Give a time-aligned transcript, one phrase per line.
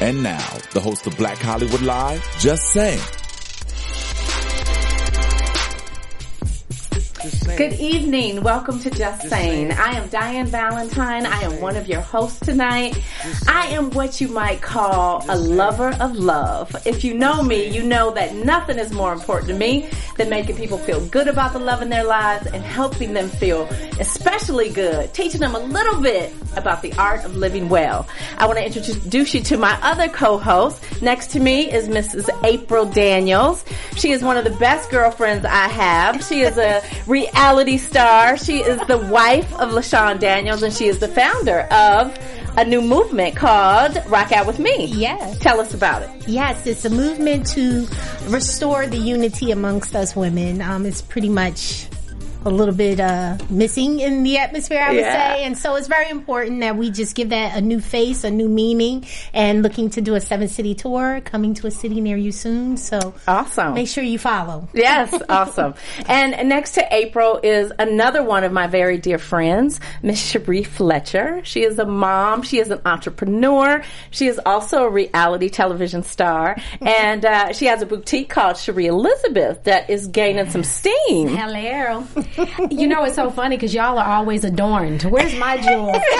[0.00, 3.19] And now, the host of Black Hollywood Live, Just Saying.
[7.60, 8.42] Good evening.
[8.42, 9.72] Welcome to Just Saying.
[9.72, 11.26] I am Diane Valentine.
[11.26, 12.98] I am one of your hosts tonight.
[13.46, 16.74] I am what you might call a lover of love.
[16.86, 20.56] If you know me, you know that nothing is more important to me than making
[20.56, 23.68] people feel good about the love in their lives and helping them feel
[24.00, 28.08] especially good, teaching them a little bit about the art of living well.
[28.38, 31.02] I want to introduce you to my other co-host.
[31.02, 32.30] Next to me is Mrs.
[32.42, 33.66] April Daniels.
[33.96, 36.24] She is one of the best girlfriends I have.
[36.24, 38.36] She is a reality star.
[38.36, 42.16] She is the wife of LaShawn Daniels and she is the founder of
[42.56, 44.86] a new movement called Rock Out With Me.
[44.86, 45.36] Yes.
[45.40, 46.28] Tell us about it.
[46.28, 47.88] Yes, it's a movement to
[48.28, 50.62] restore the unity amongst us women.
[50.62, 51.86] Um, it's pretty much
[52.44, 55.34] a little bit uh, missing in the atmosphere, I would Yeah.
[55.34, 55.44] say.
[55.44, 58.48] And so it's very important that we just give that a new face, a new
[58.48, 62.32] meaning, and looking to do a seven city tour coming to a city near you
[62.32, 62.76] soon.
[62.78, 63.74] So Awesome.
[63.74, 64.68] make sure you follow.
[64.72, 65.74] Yes, awesome.
[66.08, 71.40] And next to April is another one of my very dear friends, Miss Sheree Fletcher.
[71.44, 72.42] She is a mom.
[72.42, 73.82] She is an entrepreneur.
[74.10, 76.56] She is also a reality television star.
[76.80, 81.28] And uh, she has a boutique called Sheree Elizabeth that is gaining some steam.
[81.28, 82.04] Hello.
[82.70, 85.02] You know, it's so funny because y'all are always adorned.
[85.02, 85.96] Where's my jewels?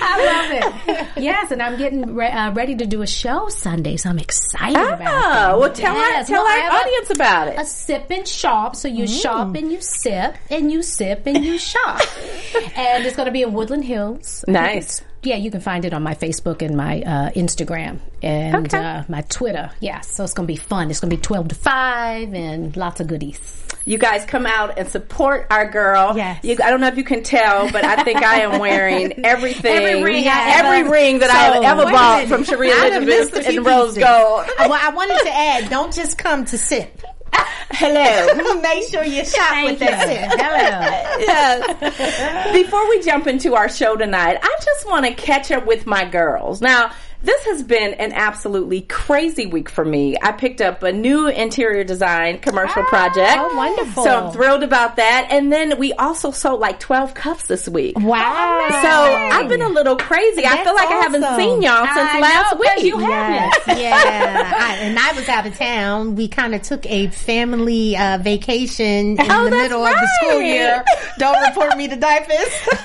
[0.00, 0.50] I love
[0.88, 1.06] it.
[1.22, 4.76] Yes, and I'm getting re- uh, ready to do a show Sunday, so I'm excited
[4.76, 5.58] about Ah, it.
[5.58, 7.58] well, tell, Yes, our, tell well, our have a- audience about it.
[7.58, 8.76] a sip and shop.
[8.76, 12.00] So you shop and you sip and you sip and you shop.
[12.76, 14.44] and it's going to be in Woodland Hills.
[14.48, 15.02] Nice.
[15.22, 18.78] Yeah, you can find it on my Facebook and my uh, Instagram and Okay.
[18.78, 19.70] uh, my Twitter.
[19.80, 20.90] Yeah, so it's going to be fun.
[20.90, 23.40] It's going to be 12 to 5 and lots of goodies.
[23.84, 26.14] You guys come out and support our girl.
[26.16, 26.44] Yes.
[26.44, 29.72] You, I don't know if you can tell, but I think I am wearing everything.
[29.72, 33.06] Every ring I every ever- ring that I have ever bought from Sheree I done
[33.06, 33.94] missed Elizabeth and Rose.
[33.96, 34.46] Gold.
[34.58, 37.00] well, I wanted to add, don't just come to sip.
[37.32, 38.60] Hello.
[38.60, 39.90] Make sure you shop with sip.
[39.90, 41.18] Hello.
[41.20, 42.52] yes.
[42.52, 46.04] Before we jump into our show tonight, I just want to catch up with my
[46.04, 46.60] girls.
[46.60, 50.16] Now, this has been an absolutely crazy week for me.
[50.22, 53.36] I picked up a new interior design commercial project.
[53.38, 54.04] oh, wonderful.
[54.04, 55.28] So I'm thrilled about that.
[55.30, 57.98] And then we also sold like 12 cups this week.
[57.98, 58.68] Wow.
[58.70, 58.88] So
[59.36, 60.44] I've been a little crazy.
[60.46, 62.84] I feel That's like I haven't seen y'all since I last know, 'cause week.
[62.84, 63.78] you haven't.
[63.78, 64.52] Yeah.
[64.56, 66.14] I, and I was out of town.
[66.14, 70.08] We kind of took a family uh, vacation in Oh, the that's middle of the
[70.20, 70.84] school year.
[71.18, 72.36] Don't report me to diapers.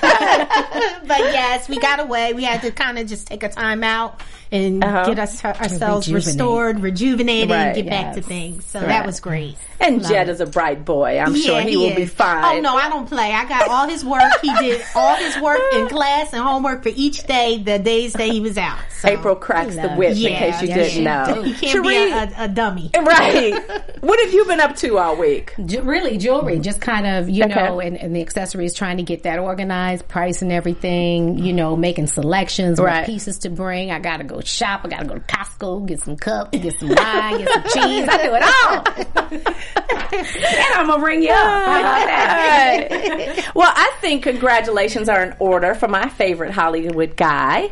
[1.06, 2.32] but yes, we got away.
[2.32, 4.20] We had to kind of just take a time out
[4.52, 5.06] and Uh-huh.
[5.06, 6.26] get us ourselves rejuvenate.
[6.26, 8.64] restored, rejuvenated, Right, and get back to things.
[8.66, 8.88] So Right.
[8.88, 9.56] that was great.
[9.80, 10.32] And Love Jed it.
[10.32, 11.18] is a bright boy.
[11.18, 12.58] I'm sure Yeah, he, will be fine.
[12.58, 13.32] Oh no, I don't play.
[13.32, 14.22] I got all his work.
[14.40, 17.58] He did all his work in class and homework for each day.
[17.58, 18.78] The days that he was out.
[19.00, 19.08] So.
[19.10, 21.26] April cracks the whip in case you yeah, didn't yeah.
[21.34, 21.42] know.
[21.42, 22.90] You can't Sheree- be a, a, a dummy.
[23.04, 23.54] Right.
[24.00, 25.52] what have you been up to all week?
[25.66, 27.54] Ju- really jewelry just kind of you Okay.
[27.54, 31.76] know and, and the accessories trying to get that organized price and everything you know
[31.76, 32.98] making selections Right.
[33.00, 36.16] what pieces to bring i gotta go shop i gotta go to costco get some
[36.16, 39.44] cups get some wine get some cheese i do it all
[40.18, 42.88] and i'm gonna bring you up that?
[42.90, 43.54] Right.
[43.54, 47.70] well, I think congratulations are in order for my favorite Hollywood guy.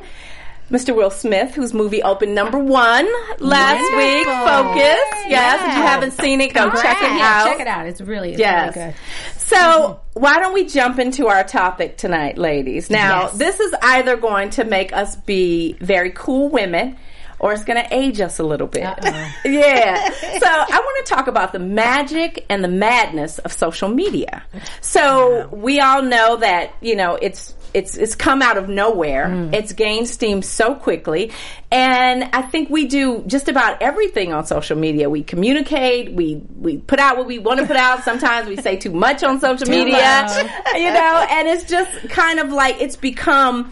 [0.71, 0.97] Mr.
[0.97, 3.07] Will Smith, whose movie opened number one
[3.41, 5.29] last week, Focus.
[5.29, 7.47] Yes, if you haven't seen it, go check it out.
[7.47, 8.75] check it out it's really it's Yes.
[8.77, 8.95] really good
[9.37, 12.89] So, why don't we jump into our topic tonight, ladies?
[12.89, 13.33] Now, Yes.
[13.35, 16.97] this is either going to make us be very cool women
[17.39, 18.83] or it's going to age us a little bit.
[19.45, 20.11] yeah.
[20.11, 24.43] So, I want to talk about the magic and the madness of social media.
[24.81, 29.29] So, we all know that, you know, it's it's it's come out of nowhere.
[29.29, 29.55] Mm.
[29.55, 31.33] It's gained steam so quickly,
[31.71, 35.09] and I think we do just about everything on social media.
[35.09, 38.05] We communicate, we we put out what we want to put out.
[38.05, 40.27] Sometimes we say too much on social media,
[40.75, 43.71] you know, and it's just kind of like it's become.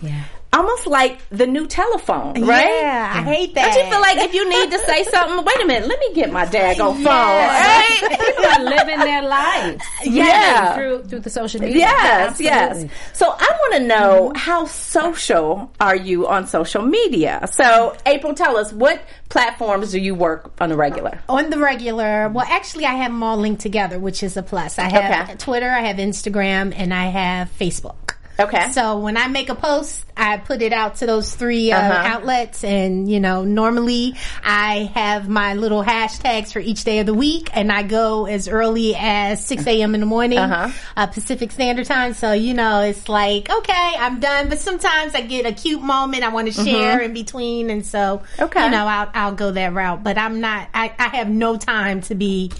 [0.52, 2.66] Almost like the new telephone, right?
[2.80, 3.72] Yeah, I hate that.
[3.74, 6.12] Don't you feel like if you need to say something, wait a minute, let me
[6.14, 8.02] get my daggone phone, Yes.
[8.02, 8.18] right?
[8.18, 9.84] People are living their lives.
[10.04, 10.74] Yeah.
[10.74, 11.78] Through through the social media.
[11.78, 12.84] Yes, Absolutely.
[12.88, 12.90] yes.
[13.12, 17.46] So I want to know how social are you on social media?
[17.52, 21.20] So April, tell us what platforms do you work on the regular?
[21.28, 24.78] on the regular, well, actually, I have them all linked together, which is a plus.
[24.78, 25.36] I have Okay.
[25.36, 28.09] Twitter, I have Instagram, and I have Facebook.
[28.40, 28.70] Okay.
[28.72, 32.08] So when I make a post, I put it out to those 3 uh, Uh-huh.
[32.08, 34.14] outlets, and you know, normally
[34.44, 38.46] I have my little hashtags for each day of the week, and I go as
[38.48, 39.94] early as 6 a.m.
[39.94, 40.70] in the morning, Uh-huh.
[40.96, 42.12] uh, Pacific Standard Time.
[42.14, 44.48] So you know, it's like okay, I'm done.
[44.48, 48.00] But sometimes I get a cute moment I want to share in between, and so
[48.00, 48.42] Mm-hmm.
[48.44, 48.64] Okay.
[48.64, 50.02] you know, I'll I'll go that route.
[50.04, 50.68] But I'm not.
[50.74, 52.50] I, I have no time to be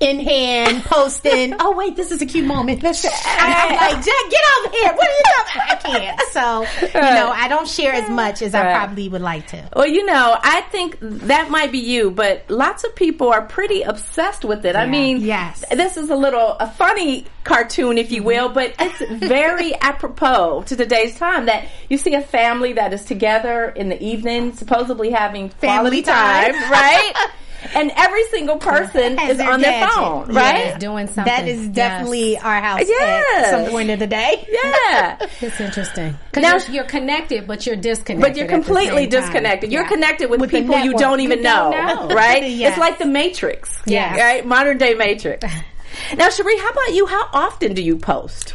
[0.00, 1.54] in hand posting.
[1.60, 2.82] oh wait, this is a cute moment.
[2.82, 3.04] Let's.
[3.04, 4.92] I'm like, Jack, get over here.
[4.92, 5.62] What are you talking?
[5.62, 6.20] I can't.
[6.32, 9.68] So you know, I don't share as much as I probably would like to.
[9.74, 13.82] Well, you know, I think that might be you, but lots of people are pretty
[13.82, 14.76] obsessed with it.
[14.76, 15.64] I mean, Yes.
[15.70, 18.26] this is a little a funny cartoon, if you mm-hmm.
[18.26, 23.04] will, but it's very apropos to today's time that you see a family that is
[23.04, 26.70] together in the evening, supposedly having quality Family time, time.
[26.70, 27.12] right?
[27.74, 29.94] And every single person is their on their gadget.
[29.94, 30.40] phone, Yeah.
[30.40, 30.66] right?
[30.74, 31.24] Is doing something.
[31.24, 32.42] That is definitely Yes.
[32.44, 33.44] our house Yes.
[33.44, 34.46] at some point of the day.
[34.86, 35.18] Yeah.
[35.40, 36.16] It's interesting.
[36.36, 38.20] Now- you're, you're connected, but you're disconnected.
[38.32, 39.20] But you're completely same time.
[39.22, 39.72] disconnected.
[39.72, 39.88] You're Yeah.
[39.88, 42.14] connected with, With people you don't even You don't know, know.
[42.14, 42.42] right?
[42.48, 42.70] Yes.
[42.72, 43.70] It's like the Matrix.
[43.86, 44.16] Yeah.
[44.16, 44.44] Right?
[44.46, 45.44] Modern day Matrix.
[46.16, 47.06] Now, Sheree, how about you?
[47.06, 48.54] How often do you post?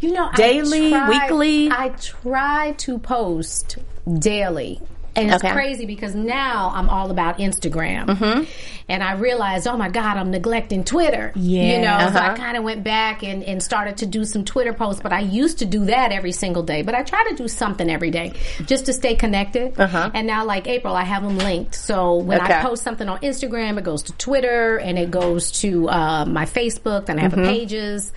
[0.00, 1.70] You know, Daily, I try, weekly?
[1.70, 3.78] I try to post
[4.18, 4.80] daily.
[5.18, 5.52] And it's Okay.
[5.52, 8.06] crazy because now I'm all about Instagram.
[8.06, 8.44] Mm-hmm.
[8.90, 11.32] And I realized, oh my God, I'm neglecting Twitter.
[11.34, 11.62] Yeah.
[11.76, 12.32] You know, so Uh-huh.
[12.32, 15.20] I kind of went back and, and started to do some Twitter posts, but I
[15.20, 16.80] used to do that every single day.
[16.82, 18.32] But I try to do something every day
[18.64, 19.78] just to stay connected.
[19.78, 20.10] Uh-huh.
[20.14, 21.74] And now, like April, I have them linked.
[21.74, 22.54] So when Okay.
[22.54, 26.46] I post something on Instagram, it goes to Twitter and it goes to uh, my
[26.46, 27.06] Facebook.
[27.06, 27.42] Then I have Mm-hmm.
[27.42, 28.12] the pages.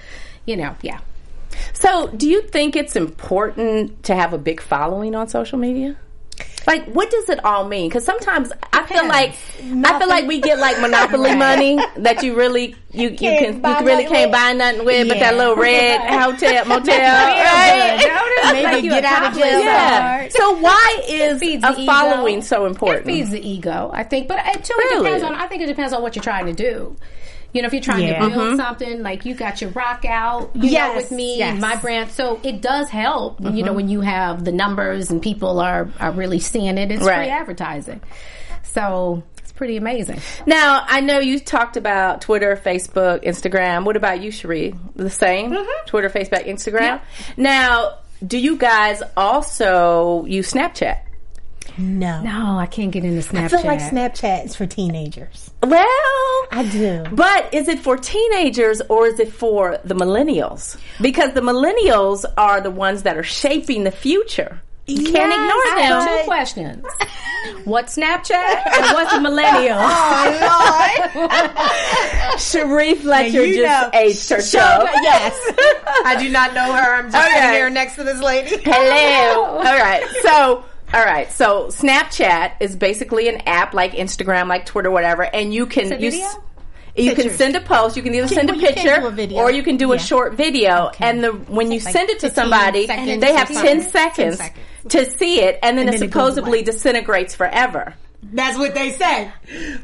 [0.45, 0.99] You know, yeah.
[1.73, 5.97] So, do you think it's important to have a big following on social media?
[6.67, 7.89] Like, what does it all mean?
[7.89, 12.35] Because sometimes I feel like I feel like we get like monopoly money that you
[12.35, 14.39] really you you Can't can you buy really nothing can't with.
[14.39, 18.51] buy nothing with, but that little red hotel motel, right?
[18.53, 20.27] Maybe you get out of jail Yeah.
[20.29, 22.45] So why is a following ego.
[22.45, 23.07] so important?
[23.07, 24.27] It feeds the ego, I think.
[24.27, 24.95] But it too Really?
[24.95, 25.33] it depends on.
[25.35, 26.95] I think it depends on what you're trying to do.
[27.53, 28.19] You know, if you're trying Yeah.
[28.19, 28.55] to build Mm-hmm.
[28.57, 31.59] something, like you got your rock out, you know, with me, yes.
[31.59, 32.09] my brand.
[32.11, 33.65] So it does help, you Mm-hmm.
[33.65, 36.91] know, when you have the numbers and people are, are really seeing it.
[36.91, 37.25] It's Right.
[37.25, 38.01] free advertising.
[38.63, 40.21] So it's pretty amazing.
[40.45, 43.83] Now, I know you talked about Twitter, Facebook, Instagram.
[43.83, 44.77] What about you, Sheree?
[44.95, 45.53] The same?
[45.87, 47.01] Twitter, Facebook, Instagram?
[47.35, 50.99] Now, do you guys also use Snapchat?
[51.77, 52.21] No.
[52.21, 53.43] No, I can't get into Snapchat.
[53.43, 55.51] I feel like Snapchat is for teenagers.
[55.63, 55.85] Well,
[56.51, 57.05] I do.
[57.11, 60.77] but is it for teenagers or is it for the millennials?
[61.01, 64.61] Because the millennials are the ones that are shaping the future.
[64.87, 66.17] You can't Yes, ignore I have them.
[66.19, 66.85] two questions.
[67.65, 69.77] What's Snapchat and what's a millennial?
[72.37, 73.99] Sheree Fletcher you just know.
[73.99, 74.89] aged herself.
[74.93, 75.33] yes.
[76.05, 76.95] I do not know her.
[76.95, 77.35] I'm just Okay.
[77.39, 78.57] sitting here next to this lady.
[78.63, 79.43] Hello.
[79.57, 80.03] All right.
[80.23, 81.31] So, all right.
[81.31, 85.97] So, Snapchat is basically an app like Instagram, like Twitter, whatever, and you can a
[85.97, 86.37] you s-
[86.95, 87.95] you can send a post.
[87.95, 90.01] You can either send a well, can picture a or you can do a Yeah.
[90.01, 90.91] short video.
[90.99, 94.61] And the when you send it to somebody, seconds they have 10 seconds, 10 seconds.
[94.89, 96.63] to see it, and then And it then supposedly away.
[96.63, 97.93] disintegrates forever.
[98.23, 99.31] That's what they say.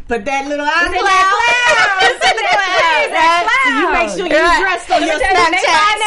[0.08, 2.06] But that little eye in that cloud.
[2.06, 3.46] It's in the cloud, right?
[3.64, 4.62] So you make sure you Right.
[4.62, 5.98] dressed on your Snapchat.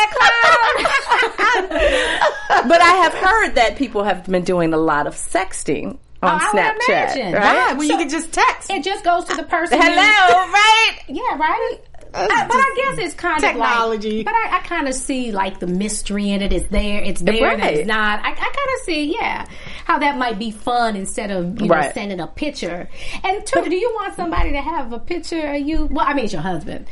[2.69, 6.41] but I have heard that people have been doing a lot of sexting oh, on
[6.41, 6.89] Oh, I would Snapchat.
[7.17, 7.33] imagine.
[7.35, 7.43] Right?
[7.43, 7.73] Why?
[7.75, 8.71] Well, you can just text.
[8.71, 9.79] It just goes to the person.
[9.79, 10.99] you- Hello, right?
[11.09, 11.79] Yeah, right.
[12.15, 14.21] I, but I guess it's kind Technology.
[14.21, 14.35] of like.
[14.35, 16.53] But I, I kind of see like the mystery in it.
[16.53, 17.03] It's there.
[17.03, 17.51] It's there.
[17.51, 17.75] and Right.
[17.79, 18.21] It's not.
[18.21, 19.47] I, I kind of see, yeah,
[19.85, 22.89] how that might be fun instead of you know sending a picture.
[23.23, 25.87] And two, do you want somebody to have a picture of you?
[25.87, 26.87] Well, I mean, it's your husband.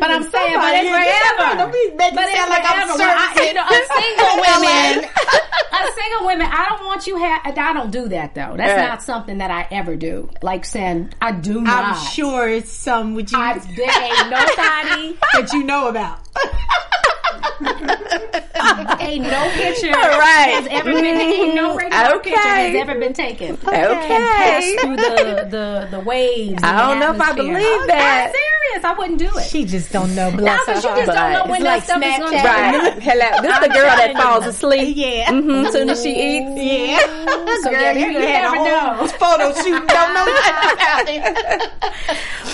[0.00, 1.58] But I'm saying, but it's forever.
[1.58, 2.88] don't be making but it sound like I'm.
[2.90, 3.46] I- certain.
[3.46, 5.10] you know, a single women,
[5.72, 6.46] a single women.
[6.50, 7.40] I don't want you have.
[7.44, 8.54] I don't do that though.
[8.56, 8.88] That's Right.
[8.88, 10.30] not something that I ever do.
[10.42, 11.84] Like saying, I do not.
[11.84, 15.18] I'm sure it's some with you I, there ain't nobody.
[15.34, 16.18] that you know about.
[19.00, 20.52] Ain't no picture right.
[20.54, 22.30] has ever been ain't no regular Okay.
[22.30, 23.54] picture has ever been taken.
[23.66, 24.76] Okay.
[24.80, 26.62] Through the, the, the waves.
[26.62, 27.54] I don't the know if I atmosphere.
[27.54, 28.32] believe I'm that.
[28.32, 28.84] serious.
[28.84, 29.44] I wouldn't do it.
[29.44, 30.30] She just don't know.
[30.30, 31.32] No, Bless because you her just heart.
[31.32, 32.44] don't know when that like stuff is going to Snapchat.
[32.44, 33.02] Right.
[33.02, 33.42] Hello.
[33.42, 34.96] This is the girl that falls asleep.
[35.00, 35.30] Yeah.
[35.32, 36.50] hmm As soon as she eats.
[36.60, 36.98] Yeah.
[37.62, 39.06] So, Girl, yeah, you you done never know.
[39.18, 39.86] photo shoot.
[39.88, 41.70] Don't know nothing about it.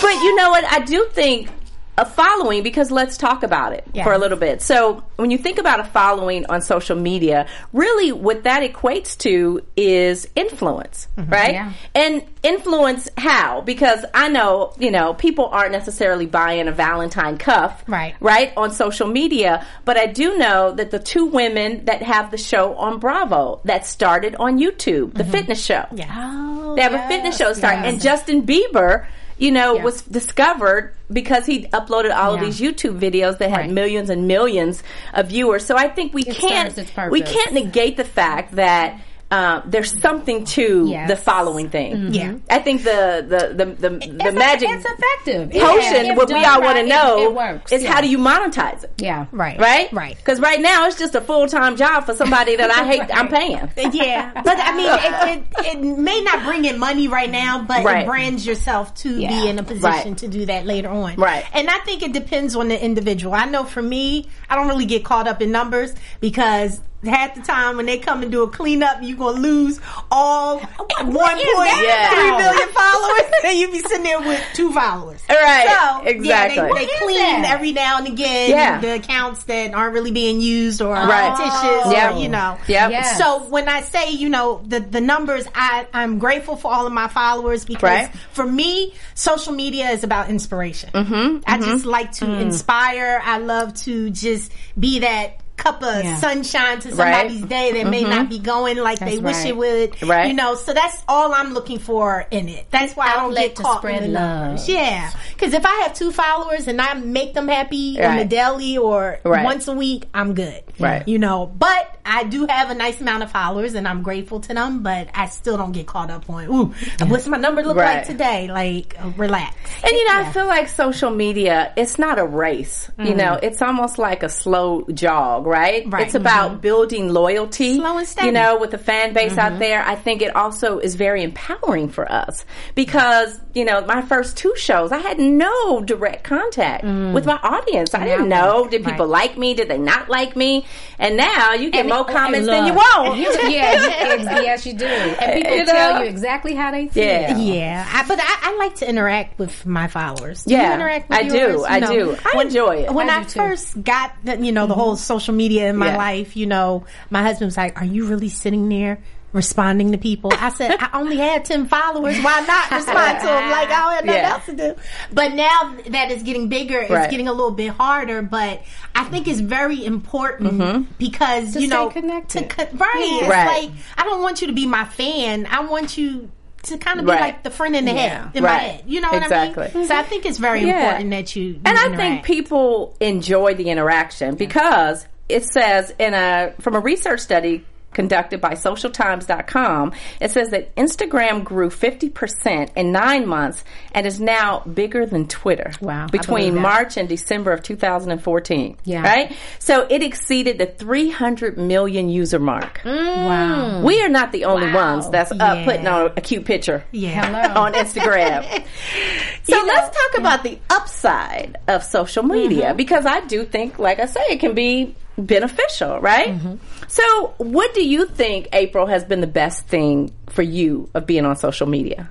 [0.01, 0.63] But you know what?
[0.71, 1.49] I do think
[1.97, 4.03] a following because let's talk about it Yeah.
[4.03, 4.61] for a little bit.
[4.61, 9.61] So when you think about a following on social media, really what that equates to
[9.75, 11.31] is influence, mm-hmm.
[11.31, 11.53] right?
[11.53, 11.73] Yeah.
[11.95, 13.61] And influence how?
[13.61, 18.15] Because I know, you know, people aren't necessarily buying a Valentine cuff, Right.
[18.19, 22.37] Right on social media, but I do know that the two women that have the
[22.37, 25.31] show on Bravo that started on YouTube, the mm-hmm.
[25.31, 26.13] fitness show, Yeah.
[26.15, 30.93] Oh, they have a fitness oh, show start, and Justin Bieber, you know, was discovered
[31.11, 33.71] because he uploaded all of these YouTube videos that had Right.
[33.71, 35.65] millions and millions of viewers.
[35.65, 38.99] So I think we can't serves we can't negate the fact that.
[39.29, 41.09] Uh, there's something to Yes.
[41.09, 42.13] the following thing.
[42.13, 42.35] Yeah.
[42.49, 45.51] I think the the the the, the It's magic It's effective.
[45.51, 46.05] potion.
[46.05, 47.71] If what we done all want to right, it- know it works.
[47.73, 47.91] is yeah.
[47.91, 48.93] how do you monetize it?
[48.99, 49.25] Yeah.
[49.33, 49.59] Right.
[49.59, 50.15] Right, Right.
[50.15, 53.01] Because right now it's just a full time job for somebody that I hate.
[53.13, 53.69] I'm paying.
[53.93, 57.83] Yeah, but I mean, it, it, it may not bring in money right now, but
[57.83, 58.03] Right.
[58.03, 59.27] it brands yourself to Yeah.
[59.27, 60.17] be in a position Right.
[60.19, 61.15] to do that later on.
[61.17, 61.43] Right.
[61.53, 63.33] And I think it depends on the individual.
[63.35, 67.41] I know for me, I don't really get caught up in numbers because half the
[67.41, 69.79] time when they come and do a cleanup, you're gonna lose
[70.11, 70.59] all
[71.01, 75.21] one is point that three followers, and you be sitting there with two followers.
[75.29, 76.55] Right, So exactly.
[76.57, 78.79] yeah, they, they clean every now and again Yeah.
[78.81, 81.35] the accounts that aren't really being used or Right.
[81.37, 82.15] fictitious Yep.
[82.15, 82.57] or you know.
[82.67, 82.91] Yep.
[82.91, 83.17] Yes.
[83.17, 86.93] So when I say, you know, the the numbers, I I'm grateful for all of
[86.93, 88.09] my followers because Right.
[88.31, 90.89] for me, social media is about inspiration.
[90.93, 92.41] Mm-hmm, I just like to Mm.
[92.41, 93.21] inspire.
[93.23, 96.17] I love to just be that cup of Yeah.
[96.17, 99.47] sunshine to somebody's day that may not be going like they wish right.
[99.47, 99.91] it would.
[99.93, 100.09] Mm-hmm.
[100.09, 100.27] Right.
[100.27, 102.67] You know, so that's all I'm looking for in it.
[102.69, 104.39] That's why I don't get to caught spread in the love.
[104.45, 104.69] numbers.
[104.69, 105.11] Yeah.
[105.33, 108.29] Because if I have two followers and I make them happy on the Right.
[108.29, 109.43] daily or Right.
[109.43, 110.63] once a week, I'm good.
[110.79, 111.07] Right.
[111.07, 114.53] You know, but I do have a nice amount of followers and I'm grateful to
[114.53, 116.73] them, but I still don't get caught up on, ooh,
[117.07, 117.97] what's my number look Right.
[117.97, 118.47] like today?
[118.47, 119.55] Like, uh, relax.
[119.83, 122.89] And you know, I feel like social media, it's not a race.
[123.03, 125.83] You know, it's almost like a slow jog, right?
[125.87, 126.05] Right.
[126.05, 126.59] It's about mm-hmm.
[126.61, 127.77] building loyalty.
[127.77, 128.27] Slow and steady.
[128.27, 129.59] You know, with the fan base out mm-hmm.
[129.59, 134.37] there, I think it also is very empowering for us because, you know, my first
[134.37, 137.13] two shows, I had no direct contact mm.
[137.13, 137.93] with my audience.
[137.93, 138.67] I didn't know.
[138.67, 139.53] Did people like me?
[139.53, 140.65] Did they not like me?
[140.99, 143.17] And now you get And more it- comments than you want.
[143.17, 144.85] You, yeah, you- yes, you do.
[144.85, 145.71] And people You know?
[145.71, 147.03] tell you exactly how they feel.
[147.03, 147.37] Yeah.
[147.37, 150.43] Yeah, I, but I, I like to interact with my followers.
[150.43, 151.37] Do you Yeah, interact with I do.
[151.37, 151.63] yours?
[151.67, 152.17] I know, do.
[152.25, 152.93] I enjoy it.
[152.93, 154.81] When I I, first got the, you know the mm-hmm.
[154.81, 155.97] whole social media in my Yeah.
[155.97, 158.99] life, you know, my husband was like, "Are you really sitting there?"
[159.33, 162.17] Responding to people, I said I only had ten followers.
[162.23, 163.51] Why not respond to them?
[163.51, 164.31] Like I don't have nothing Yeah.
[164.31, 164.75] else to do.
[165.13, 167.11] But now that it's getting bigger, it's Right.
[167.11, 168.21] getting a little bit harder.
[168.21, 168.61] But
[168.95, 170.83] I think it's very important mm-hmm.
[170.97, 172.39] because you stay know connected.
[172.49, 173.63] To, co- right, it's Right.
[173.63, 175.45] like I don't want you to be my fan.
[175.51, 176.29] I want you
[176.63, 177.21] to kind of be Right.
[177.21, 177.99] like the friend in the Yeah.
[177.99, 178.61] head in my Right.
[178.61, 178.83] head.
[178.87, 179.71] You know what I Exactly.
[179.75, 179.87] mean?
[179.87, 180.79] So I think it's very Yeah.
[180.83, 181.97] important that you, you And I interact.
[181.97, 188.39] think people enjoy the interaction because it says in a from a research study conducted
[188.41, 195.05] by socialtimes.com it says that Instagram grew 50% in 9 months and is now bigger
[195.05, 196.59] than Twitter Wow, between.
[196.59, 199.01] March and December of 2014 Yeah.
[199.01, 203.25] right so it exceeded the 300 million user mark mm.
[203.25, 203.81] Wow.
[203.83, 204.93] we are not the only Wow.
[204.95, 205.65] ones that's up Yeah.
[205.65, 207.25] putting on a cute picture yeah.
[207.25, 207.61] Hello.
[207.65, 208.43] on Instagram.
[209.43, 212.77] so You know- let's talk about the upside of social media mm-hmm.
[212.77, 216.29] because I do think, like I say, it can be beneficial, right?
[216.29, 216.55] Mm-hmm.
[216.87, 221.25] So, what do you think, April, has been the best thing for you of being
[221.25, 222.09] on social media?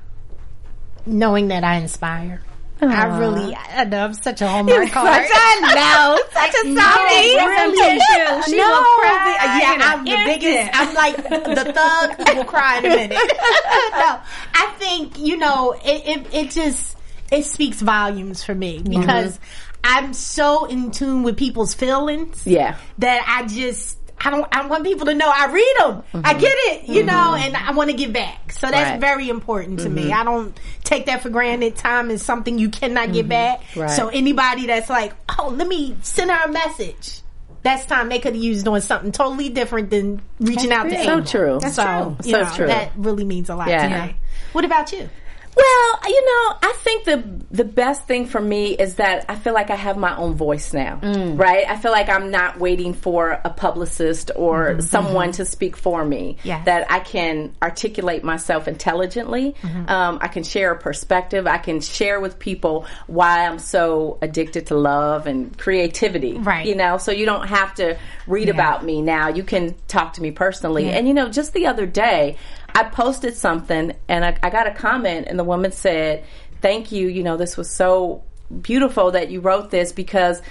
[1.07, 2.43] Knowing that I inspire.
[2.81, 5.25] I really, I know I'm such a hallmark card.
[5.33, 7.35] Such a no, such a No, softie.
[7.35, 8.01] really.
[8.43, 9.17] She no, will cry
[9.61, 10.71] yeah, I'm the biggest.
[10.75, 13.11] I'm like the thug who will cry in a minute.
[13.13, 14.21] no,
[14.55, 16.35] I think you know it, it.
[16.35, 16.97] It just
[17.33, 19.01] it speaks volumes for me mm-hmm.
[19.01, 19.41] because
[19.89, 22.47] I'm so in tune with people's feelings.
[22.47, 22.77] Yeah.
[22.99, 23.99] that I just.
[24.19, 24.47] I don't.
[24.51, 26.03] I want people to know I read them.
[26.25, 26.41] I mm-hmm.
[26.41, 27.45] get it, you know, mm-hmm.
[27.45, 28.51] and I want to give back.
[28.51, 29.01] So that's Right.
[29.01, 30.05] very important to me.
[30.05, 30.21] Mm-hmm.
[30.21, 31.77] I don't take that for granted.
[31.77, 33.63] Time is something you cannot get back.
[33.77, 33.91] Right.
[33.91, 37.21] So anybody that's like, oh, let me send her a message.
[37.63, 41.21] That's time they could have used on something totally different than reaching out to So
[41.21, 41.61] true.
[41.61, 42.31] so, true.
[42.31, 42.67] So know, true.
[42.69, 43.89] That really means a lot Yeah.
[43.89, 44.17] to me.
[44.53, 45.11] What about you?
[45.57, 49.55] Well, you know, I think the the best thing for me is that I feel
[49.55, 51.39] like I have my own voice now, Mm.
[51.41, 51.65] right?
[51.67, 54.81] I feel like I'm not waiting for a publicist or Mm-hmm.
[54.81, 56.37] someone to speak for me.
[56.45, 56.67] Yes.
[56.67, 59.55] That I can articulate myself intelligently.
[59.63, 59.89] Mm-hmm.
[59.89, 61.47] Um, I can share a perspective.
[61.47, 66.35] I can share with people why I'm so addicted to love and creativity.
[66.39, 66.67] Right.
[66.67, 67.97] You know, so you don't have to
[68.27, 69.29] read about me now.
[69.29, 70.91] You can talk to me personally.
[70.91, 72.37] And you know, just the other day,
[72.77, 76.25] I posted something and I, I got a comment, and the woman said,
[76.61, 77.09] Thank you.
[77.09, 78.23] You know, this was so
[78.61, 80.43] beautiful that you wrote this because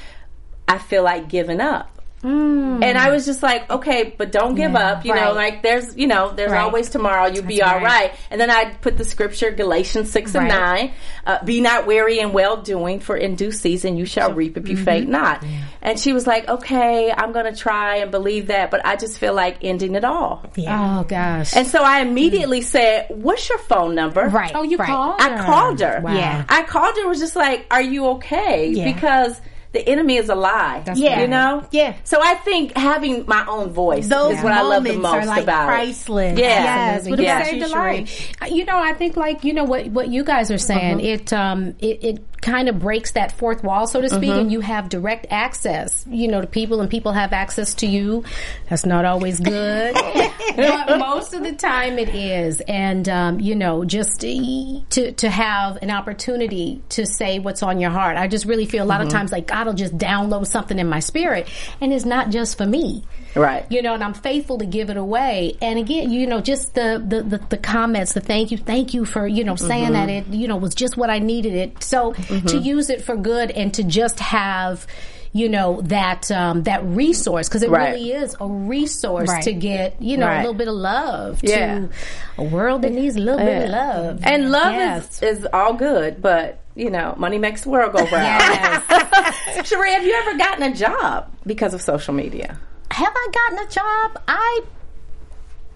[0.68, 1.95] I feel like giving up.
[2.26, 5.06] And I was just like, okay, but don't give up.
[5.06, 6.62] You know, like there's, you know, there's Right.
[6.62, 7.28] always tomorrow.
[7.28, 7.84] You'll be all right.
[7.84, 8.14] right.
[8.30, 10.92] And then I put the scripture, Galatians 6 and 9.
[11.26, 14.68] Uh, be not weary in well doing, for in due season you shall reap if
[14.68, 14.86] you mm-hmm.
[14.86, 15.44] faint not.
[15.82, 19.20] And she was like, okay, I'm going to try and believe that, but I just
[19.20, 20.44] feel like ending it all.
[20.56, 21.00] Yeah.
[21.00, 21.56] Oh gosh.
[21.56, 24.28] And so I immediately said, what's your phone number?
[24.28, 24.52] Right.
[24.56, 24.88] oh, you right.
[24.88, 25.22] called?
[25.22, 26.02] I called her.
[26.02, 26.14] Wow.
[26.14, 26.46] Yeah.
[26.50, 28.92] I called her was just like, "Are you okay?" Yeah.
[28.92, 29.40] Because
[29.76, 30.82] the enemy is a lie.
[30.86, 31.22] That's Yeah.
[31.22, 31.64] You know?
[31.72, 31.94] Yeah.
[32.04, 35.26] So I think having my own voice Those is what I love the most are
[35.26, 36.38] like about priceless.
[36.38, 36.42] it.
[36.42, 36.64] Yeah.
[36.64, 37.08] Yes.
[37.08, 37.36] What Yeah.
[37.38, 38.32] about saved you, a life.
[38.50, 40.96] You know, I think like you know what what you guys are saying.
[41.00, 41.08] Uh-huh.
[41.08, 44.42] It um it, it kind of breaks that fourth wall, so to speak, Uh-huh.
[44.42, 46.06] and you have direct access.
[46.10, 48.24] You know, to people, and people have access to you.
[48.70, 49.94] That's not always good,
[50.56, 52.62] but most of the time it is.
[52.62, 57.92] And um, you know, just to to have an opportunity to say what's on your
[57.92, 58.18] heart.
[58.18, 59.08] I just really feel a lot Uh-huh.
[59.08, 61.48] of times like God will just download something in my spirit,
[61.82, 63.04] and it's not just for me
[63.36, 63.66] Right.
[63.70, 65.58] you know, and I'm faithful to give it away.
[65.62, 69.04] And again, you know, just the the the, the comments, the thank you, thank you
[69.06, 70.34] for you know saying that Mm-hmm.
[70.34, 71.84] it you know was just what I needed it.
[71.84, 74.88] So to use it for good and to just have.
[75.34, 77.90] You know that um, that resource because it Right.
[77.92, 79.44] really is a resource Right.
[79.44, 80.36] to get you know Right.
[80.38, 81.80] a little bit of love Yeah.
[81.80, 81.90] to
[82.38, 85.22] a world that needs a little bit of love And love Yes.
[85.22, 88.12] is, is all good, but you know, money makes the world go round.
[88.12, 88.84] Yes.
[89.70, 92.60] Sheree, have you ever gotten a job because of social media?
[92.92, 94.24] Have I gotten a job?
[94.28, 94.62] I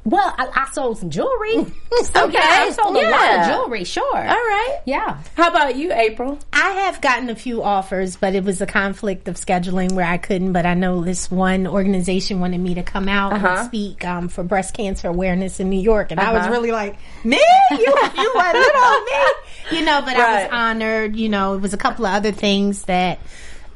[0.05, 1.55] well, I, I sold some jewelry.
[1.57, 3.83] okay, I sold a lot of jewelry.
[3.83, 4.15] Sure.
[4.15, 4.79] All right.
[4.85, 5.21] Yeah.
[5.35, 6.39] How about you, April?
[6.53, 10.17] I have gotten a few offers, but it was a conflict of scheduling where I
[10.17, 10.53] couldn't.
[10.53, 13.47] But I know this one organization wanted me to come out Uh-huh.
[13.47, 16.51] and speak um, for breast cancer awareness in New York, and I was Uh-huh.
[16.51, 17.41] really like, "Me,
[17.71, 21.15] you, you want it on me?" You know, but I was honored.
[21.15, 23.19] You know, it was a couple of other things that.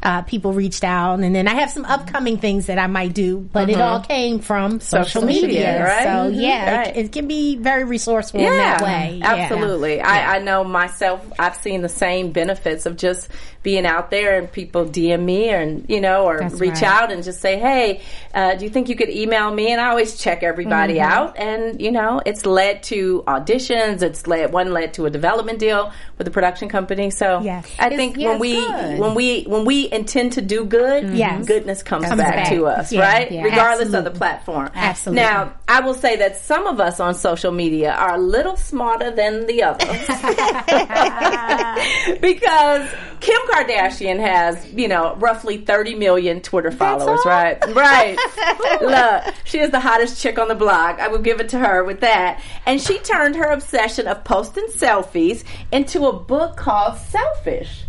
[0.03, 3.37] Uh, people reached out, and then I have some upcoming things that I might do,
[3.39, 6.03] but it all came from social, Social media, media, right?
[6.03, 6.41] So Mhm.
[6.41, 6.87] yeah, Right.
[6.97, 9.15] it, it can be very resourceful in that way.
[9.19, 9.33] Yeah.
[9.33, 10.01] Absolutely.
[10.01, 13.29] I, I know myself, I've seen the same benefits of just
[13.63, 16.83] being out there and people DM me and, you know, or That's reach right.
[16.83, 18.01] out and just say, hey,
[18.33, 19.71] uh, do you think you could email me?
[19.71, 21.11] And I always check everybody Mm-hmm.
[21.13, 21.37] out.
[21.39, 24.01] And, you know, it's led to auditions.
[24.01, 27.09] It's led, one led to a development deal with a production company.
[27.09, 27.65] So Yes.
[27.79, 28.99] I It's- think yeah, when we, good.
[28.99, 31.15] when we, when we intend to do good, mm-hmm.
[31.15, 31.45] Yes.
[31.45, 32.49] goodness comes, Comes back, back.
[32.49, 33.01] to us, Yeah.
[33.01, 33.31] right?
[33.31, 33.43] Yeah.
[33.43, 34.69] Regardless of the platform.
[34.73, 35.23] Absolutely.
[35.23, 39.11] Now, I will say that some of us on social media are a little smarter
[39.11, 39.87] than the others.
[42.21, 47.57] because Kim Kardashian has, you know, roughly 30 million Twitter followers, right?
[47.73, 48.17] Right.
[48.81, 50.99] Look, she is the hottest chick on the block.
[50.99, 52.41] I will give it to her with that.
[52.65, 57.83] And she turned her obsession of posting selfies into a book called Selfish.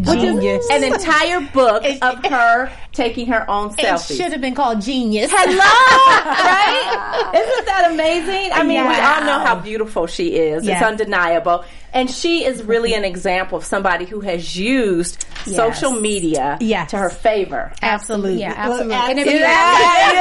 [0.00, 0.66] Genius.
[0.70, 4.16] an entire book It- of her taking her own It selfies.
[4.16, 5.30] should have been called Genius.
[5.32, 7.30] Hello, right?
[7.34, 8.50] Isn't that amazing?
[8.52, 10.66] I mean, we all know how beautiful she is.
[10.66, 11.64] It's undeniable.
[11.94, 16.90] And she is really an example of somebody who has used social media Yes.
[16.90, 17.72] to her favor.
[17.82, 18.40] Absolutely.
[18.40, 18.88] Yeah, absolutely.
[18.96, 20.14] Look, And if Yeah, you-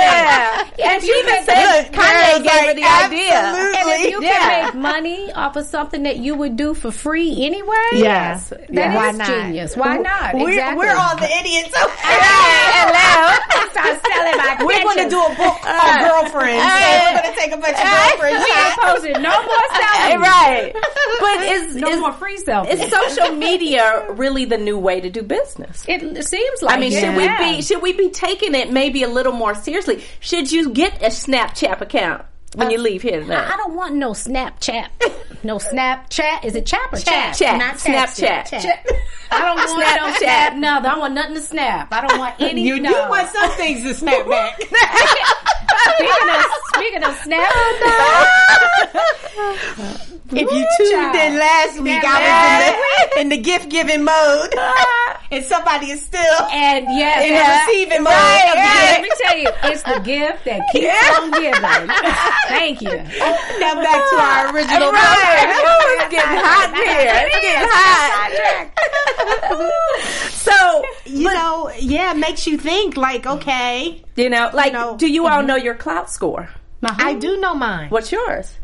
[0.78, 0.92] yeah.
[0.92, 3.34] And she even said Kanye gave her the idea.
[3.34, 4.32] And if you Yeah.
[4.38, 8.50] can make money off of something that you would do for free anyway, Yes.
[8.50, 8.96] that is Yes.
[8.96, 9.28] Why not?
[9.28, 9.76] genius.
[9.76, 10.36] Why not?
[10.36, 10.78] We're, exactly.
[10.86, 11.74] we're all the idiots.
[11.76, 13.40] Hello.
[13.72, 16.62] Start selling my We're going to do a book called uh, Girlfriends.
[16.62, 18.46] so we're going to take a bunch of uh, girlfriends.
[18.46, 20.22] We ain't posting no more selfies.
[20.30, 20.72] right.
[21.20, 22.74] But is, No is, more free selfies.
[22.74, 25.84] is social media really the new way to do business?
[25.88, 27.00] it seems like I mean, it.
[27.00, 30.04] should we be should we be taking it maybe a little more seriously?
[30.20, 33.36] Should you get a Snapchat account when you um, leave here today?
[33.36, 34.88] I don't want no Snapchat.
[35.44, 36.46] No Snapchat.
[36.46, 37.36] Is it chap or chat?
[37.36, 37.58] Chat.
[37.58, 38.46] Not Snapchat.
[38.48, 38.62] texting.
[38.62, 38.86] Chat.
[39.32, 40.18] I don't want no Snapchat.
[40.20, 40.56] snap.
[40.56, 41.92] No, I don't want nothing to snap.
[41.92, 42.62] I don't want any.
[42.64, 42.90] You no.
[42.92, 44.60] do want some things to snap back.
[45.84, 48.26] Speaking of speaking of snap, oh,
[50.32, 54.54] if you tuned in last week, I was in the, in the gift giving mode.
[55.32, 57.66] and somebody is still And yes, in yeah.
[57.66, 58.14] the receiving mode.
[58.14, 58.86] Right, of right.
[58.86, 61.90] the- Let me tell you, it's the gift that keeps on giving.
[62.48, 62.90] Thank you.
[62.90, 65.02] Now back to our original Right.
[65.02, 65.94] topic.
[66.00, 67.14] It's getting hot here.
[67.26, 68.32] It's getting hot.
[70.32, 75.10] so, You know, yeah, it makes you think like, okay, you know, like, know, do
[75.12, 75.48] you all mm-hmm.
[75.48, 76.50] know your clout score?
[76.84, 77.90] I do know mine.
[77.90, 78.58] What's yours?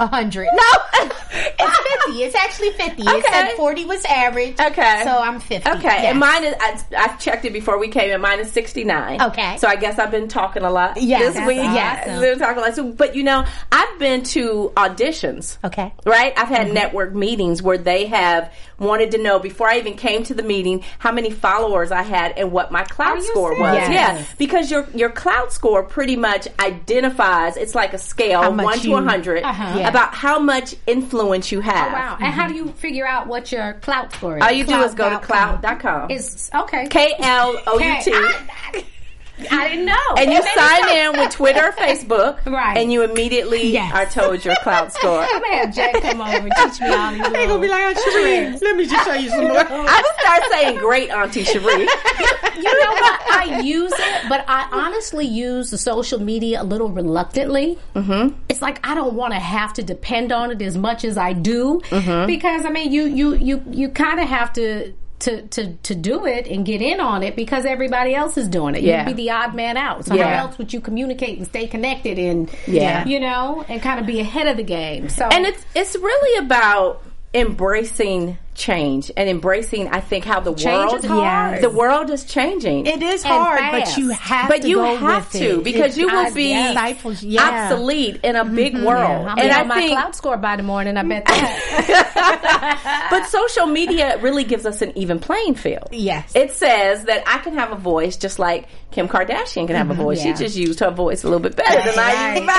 [0.00, 0.48] A hundred.
[0.52, 0.62] No,
[1.34, 2.22] it's fifty.
[2.22, 3.02] It's actually fifty.
[3.02, 4.58] It said forty was average.
[4.58, 5.00] Okay.
[5.04, 5.70] so I'm fifty.
[5.70, 6.04] Okay, Yes.
[6.06, 9.22] and mine is, I, I checked it before we came, and mine is 69.
[9.22, 9.56] Okay.
[9.58, 11.58] So I guess I've been talking a lot Yes, this week.
[11.60, 12.20] awesome.
[12.20, 12.74] Been talking a lot.
[12.74, 15.58] So, but you know, I've been to auditions.
[15.64, 15.92] Okay.
[16.04, 16.32] Right?
[16.36, 16.74] I've had mm-hmm.
[16.74, 20.82] network meetings where they have wanted to know before I even came to the meeting
[20.98, 23.76] how many followers I had and what my Klout you score was.
[23.76, 23.90] serious?
[23.94, 24.24] Yeah.
[24.38, 28.92] Because your your Klout score pretty much identifies it's like a scale, one to you-
[28.94, 29.78] a 100 Uh-huh.
[29.78, 29.88] Yeah.
[29.88, 31.92] about how much influence you have.
[31.92, 32.16] Wow.
[32.20, 34.42] And how do you figure out what your clout score is?
[34.42, 35.60] All you do is go to Klout.com.
[35.62, 36.10] Klout.com.
[36.10, 36.86] It's okay.
[36.88, 38.84] K L O U T.
[39.38, 39.48] Okay.
[39.50, 39.94] I didn't know.
[40.16, 42.46] And you It made me sign so- in with Twitter or Facebook.
[42.46, 42.76] Right.
[42.78, 43.92] And you immediately Yes.
[43.92, 45.20] are told your Klout score.
[45.22, 47.68] I'm gonna have Jack come over and teach me all these They gonna little- be
[47.68, 49.58] like, oh, Sheree, let me just show you some more.
[49.58, 51.78] I would start saying great Auntie Sheree.
[52.56, 53.20] you know what?
[53.32, 57.78] I use it, but I honestly use the social media a little reluctantly.
[57.94, 58.36] Mm-hmm.
[58.48, 61.32] It's like I don't want to have to depend on it as much as I
[61.32, 62.26] do Mm-hmm.
[62.26, 64.92] because I mean, you you you you kind of have to.
[65.20, 68.74] To, to, to do it and get in on it because everybody else is doing
[68.74, 68.82] it.
[68.82, 69.06] Yeah.
[69.08, 70.04] You'd be the odd man out.
[70.04, 70.36] So Yeah.
[70.36, 73.06] how else would you communicate and stay connected and Yeah.
[73.06, 75.08] you know and kind of be ahead of the game?
[75.08, 80.92] So And it's it's really about embracing change and embracing I think how the Change
[80.92, 81.60] world is hard.
[81.60, 82.86] the world is changing.
[82.86, 83.96] It is And hard, fast.
[83.96, 85.64] but you have but to you go have with to it.
[85.64, 86.70] because It- you will I- be yeah.
[86.72, 87.42] Stifles- yeah.
[87.64, 88.54] obsolete in a mm-hmm.
[88.56, 89.26] big world.
[89.28, 90.96] I'm and I have my think Klout score by the morning.
[90.96, 93.06] I bet that.
[93.10, 95.88] but social media really gives us an even playing field.
[95.90, 96.32] Yes.
[96.36, 99.94] It says that I can have a voice just like Kim Kardashian can have a
[99.94, 100.02] mm-hmm.
[100.02, 100.24] voice.
[100.24, 100.34] Yeah.
[100.36, 102.58] She just used her voice a little bit better than I used mine.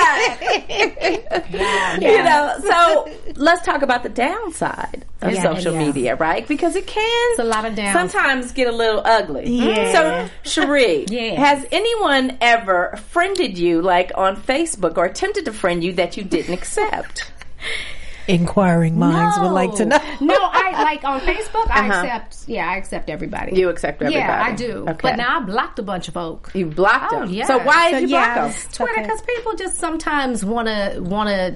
[2.02, 5.85] You know, so let's talk about the downside of Yeah, social yeah.
[5.86, 6.46] Media, right?
[6.46, 8.12] Because it can It's a lot of downs.
[8.12, 9.48] sometimes get a little ugly.
[9.48, 9.92] Yeah.
[9.92, 15.92] So, Sheree, has anyone ever friended you, like on Facebook, or attempted to friend you
[15.94, 17.30] that you didn't accept?
[18.28, 19.98] Inquiring minds would like to know.
[20.20, 21.68] no, I like on Facebook.
[21.70, 22.06] I Uh-huh.
[22.06, 22.48] accept.
[22.48, 23.56] Yeah, I accept everybody.
[23.56, 24.18] You accept everybody.
[24.24, 24.84] Yeah, I do.
[24.88, 24.98] Okay.
[25.02, 26.50] But now I blocked a bunch of folk.
[26.54, 27.30] You blocked Oh, them.
[27.30, 27.46] yeah.
[27.46, 28.34] So why did So, you yeah.
[28.34, 28.62] block them?
[28.72, 29.02] Twitter, Okay.
[29.02, 31.54] because people just sometimes want to want to,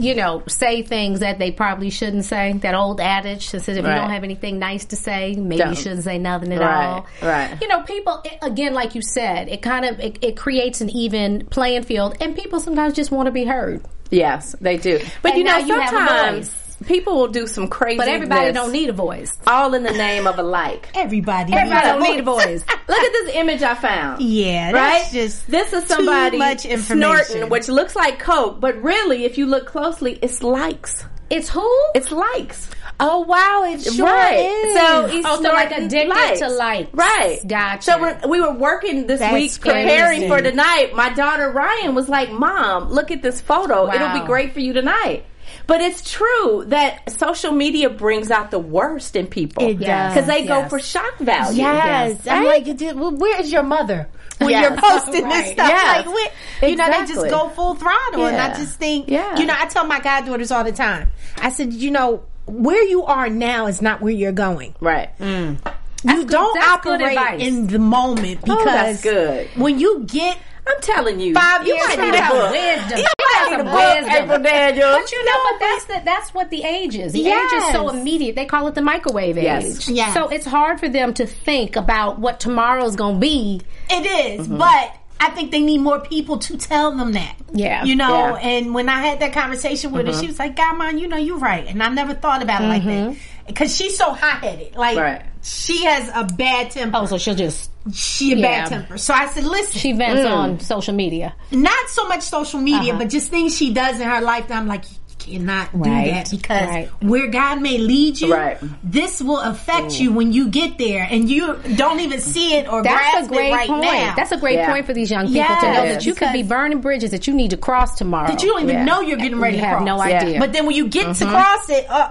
[0.00, 2.52] you know, say things that they probably shouldn't say.
[2.60, 3.94] That old adage that says if Right.
[3.94, 5.70] you don't have anything nice to say, maybe Don't.
[5.70, 7.06] you shouldn't say nothing at Right, all.
[7.22, 7.56] right.
[7.60, 10.90] You know, people it, again, like you said, it kind of it, it creates an
[10.90, 13.82] even playing field, and people sometimes just want to be heard.
[14.10, 14.98] Yes, they do.
[15.22, 16.54] But And you know, you sometimes
[16.86, 17.98] people will do some crazy.
[17.98, 19.36] But everybody don't need a voice.
[19.46, 20.88] all in the name of a like.
[20.94, 22.64] Everybody, Everybody needs don't need a voice.
[22.88, 24.20] Look at this image I found.
[24.22, 25.06] Yeah, Right?
[25.12, 29.66] just this is somebody much snorting, which looks like coke, but really, if you look
[29.66, 31.04] closely, it's likes.
[31.28, 31.68] It's who?
[31.94, 32.68] It's likes.
[33.00, 34.38] Oh wow, it sure right.
[34.38, 34.74] is.
[34.74, 36.40] So he's Oh, so like addicted likes.
[36.40, 36.92] to likes.
[36.94, 37.40] Right.
[37.46, 37.82] Gotcha.
[37.82, 42.08] So when we were working this That's week preparing for tonight, my daughter Ryan was
[42.08, 43.90] like, "Mom, look at this photo.
[43.92, 45.24] It'll be great for you tonight."
[45.66, 49.64] But it's true that social media brings out the worst in people.
[49.68, 51.58] It does, Because they go for shock value.
[51.58, 52.66] Yes, I'm Right?
[52.66, 54.08] like, it well, where is your mother
[54.38, 54.62] when Yes.
[54.70, 55.68] you're posting this stuff?
[55.68, 56.06] Yes.
[56.06, 59.36] Like, where, you know, they just go full throttle, and I just think, Yeah.
[59.38, 61.12] you know, I tell my goddaughters all the time.
[61.40, 64.74] I said, you know, where you are now is not where you're going.
[64.80, 65.10] Right.
[65.20, 65.56] You
[66.04, 67.42] good- don't good operate advice.
[67.42, 69.48] in the moment because Oh, that's good.
[69.56, 71.34] when you get I'm telling you.
[71.34, 72.30] Five you years might from need a now.
[72.30, 72.50] book.
[72.52, 72.98] wisdom.
[72.98, 74.24] You She might got need a book, wisdom.
[74.24, 74.96] April Daniels.
[75.02, 75.60] But you know, what?
[75.60, 77.12] that's the, that's what the age is.
[77.12, 78.36] The age is so immediate.
[78.36, 79.88] They call it the microwave Yes.
[79.88, 79.96] age.
[79.96, 80.14] Yes.
[80.14, 83.62] So it's hard for them to think about what tomorrow's going to be.
[83.90, 84.06] It
[84.40, 84.58] is, Mm-hmm.
[84.58, 87.36] but I think they need more people to tell them that.
[87.52, 87.84] Yeah.
[87.84, 88.36] You know, Yeah.
[88.36, 90.20] and when I had that conversation with her, mm-hmm.
[90.20, 91.66] she was like, God, man, you know, you're right.
[91.66, 93.08] And I never thought about it like that.
[93.10, 93.18] Mm-hmm.
[93.46, 94.76] Because she's so hot headed.
[94.76, 95.22] Like, Right.
[95.42, 96.98] she has a bad temper.
[97.00, 98.42] Oh, so she'll just she a yeah.
[98.62, 98.96] bad temper.
[98.98, 100.32] So I said, listen, she vents mm.
[100.32, 101.34] on social media.
[101.50, 102.98] not so much social media, Uh-huh.
[103.02, 104.84] but just things she does in her life that I'm like,
[105.30, 106.88] you cannot do that because right.
[107.00, 108.58] where God may lead you, Right.
[108.82, 112.82] this will affect you when you get there, and you don't even see it or
[112.82, 113.82] That's grasp a great it right point.
[113.82, 114.14] now.
[114.16, 114.70] That's a great Yeah.
[114.72, 117.34] point for these young people to know that you could be burning bridges that you
[117.34, 118.28] need to cross tomorrow.
[118.28, 118.84] that you don't even Yeah.
[118.84, 119.86] know you're getting ready You to have cross.
[119.86, 120.20] no Yeah.
[120.22, 120.38] idea.
[120.40, 122.08] But then when you get to cross it, uh,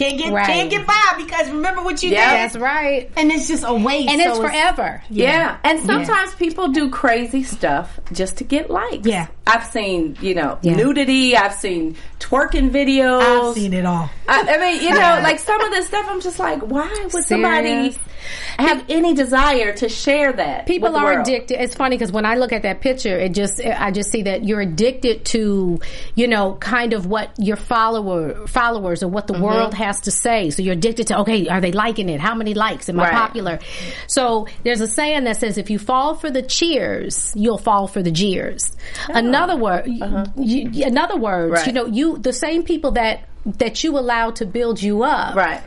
[0.00, 0.46] can't get Right.
[0.46, 2.30] can't get by because remember what you Yeah.
[2.30, 3.10] did, That's right.
[3.16, 4.08] and it's just a waste.
[4.10, 5.02] And it's So forever.
[5.10, 5.56] Yeah.
[5.62, 9.06] And sometimes people do crazy stuff just to get likes.
[9.06, 9.26] Yeah.
[9.46, 10.76] I've seen, you know, Yeah.
[10.76, 11.36] nudity.
[11.36, 13.22] I've seen twerking videos.
[13.22, 14.08] I've seen it all.
[14.28, 17.24] I, I mean, you know, like some of this stuff, I'm just like, why would
[17.24, 17.98] somebody Serious?
[18.58, 20.66] Have any desire to share that?
[20.66, 21.26] People are world?
[21.26, 21.62] addicted.
[21.62, 24.44] It's funny because when I look at that picture, it just I just see that
[24.44, 25.80] you're addicted to,
[26.14, 29.40] you know, kind of what your follower followers or what Mm-hmm.
[29.40, 30.50] the world has to say.
[30.50, 32.20] So you're addicted to okay, are they liking it?
[32.20, 32.88] How many likes?
[32.88, 33.12] Am I Right.
[33.12, 33.58] popular?
[34.06, 38.02] So there's a saying that says if you fall for the cheers, you'll fall for
[38.02, 38.76] the jeers.
[39.08, 41.54] Another word, you, in other words, Oh.
[41.54, 41.54] Uh-huh.
[41.54, 41.66] Right.
[41.66, 43.24] you know, you the same people that
[43.58, 45.62] that you allow to build you up Right.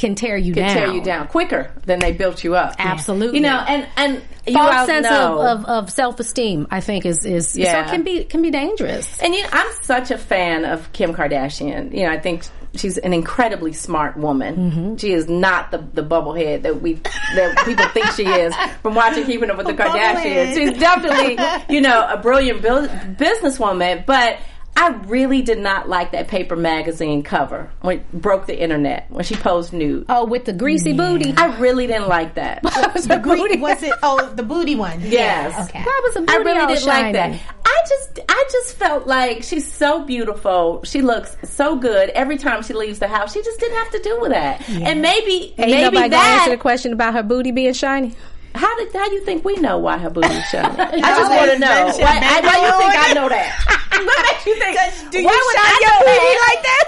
[0.00, 0.76] Can tear you Can down.
[0.76, 2.74] tear you down quicker than they built you up.
[2.78, 3.38] Absolutely.
[3.38, 6.66] You know, and, and false sense of, of, of self esteem.
[6.70, 7.84] I think is is Yeah.
[7.86, 9.20] it can be can be dangerous.
[9.20, 11.94] And you know, I'm such a fan of Kim Kardashian.
[11.94, 14.56] You know, I think she's an incredibly smart woman.
[14.56, 14.96] Mm-hmm.
[14.96, 19.26] She is not the the bubblehead that we that people think she is from watching
[19.26, 20.54] Keeping Up with the Kardashians.
[20.54, 21.38] She's definitely,
[21.74, 22.88] you know, a brilliant bu-
[23.22, 24.38] businesswoman, but
[24.76, 29.24] I really did not like that paper magazine cover when it broke the internet when
[29.24, 30.06] she posed nude.
[30.08, 31.34] Oh, with the greasy booty.
[31.36, 32.62] I really didn't like that.
[32.94, 33.58] was the booty.
[33.58, 33.92] Was it?
[34.02, 35.00] Oh, the booty one.
[35.02, 35.12] Yes.
[35.54, 35.84] Yeah, okay.
[35.84, 37.40] That was a booty I really didn't like that.
[37.64, 40.82] I just, I just felt like she's so beautiful.
[40.84, 43.32] She looks so good every time she leaves the house.
[43.34, 44.66] She just didn't have to do with that.
[44.68, 48.14] And maybe, Ain't maybe nobody gonna answer the question about her booty being shiny.
[48.54, 48.92] How did?
[48.92, 50.76] How you think we know why her booty is shiny?
[50.78, 51.68] I just want to know.
[51.86, 53.64] mentioned Why, I, why you think I know that?
[54.04, 55.10] what makes you think?
[55.10, 56.48] Do you why would shine I your know booty that?
[56.48, 56.84] like that?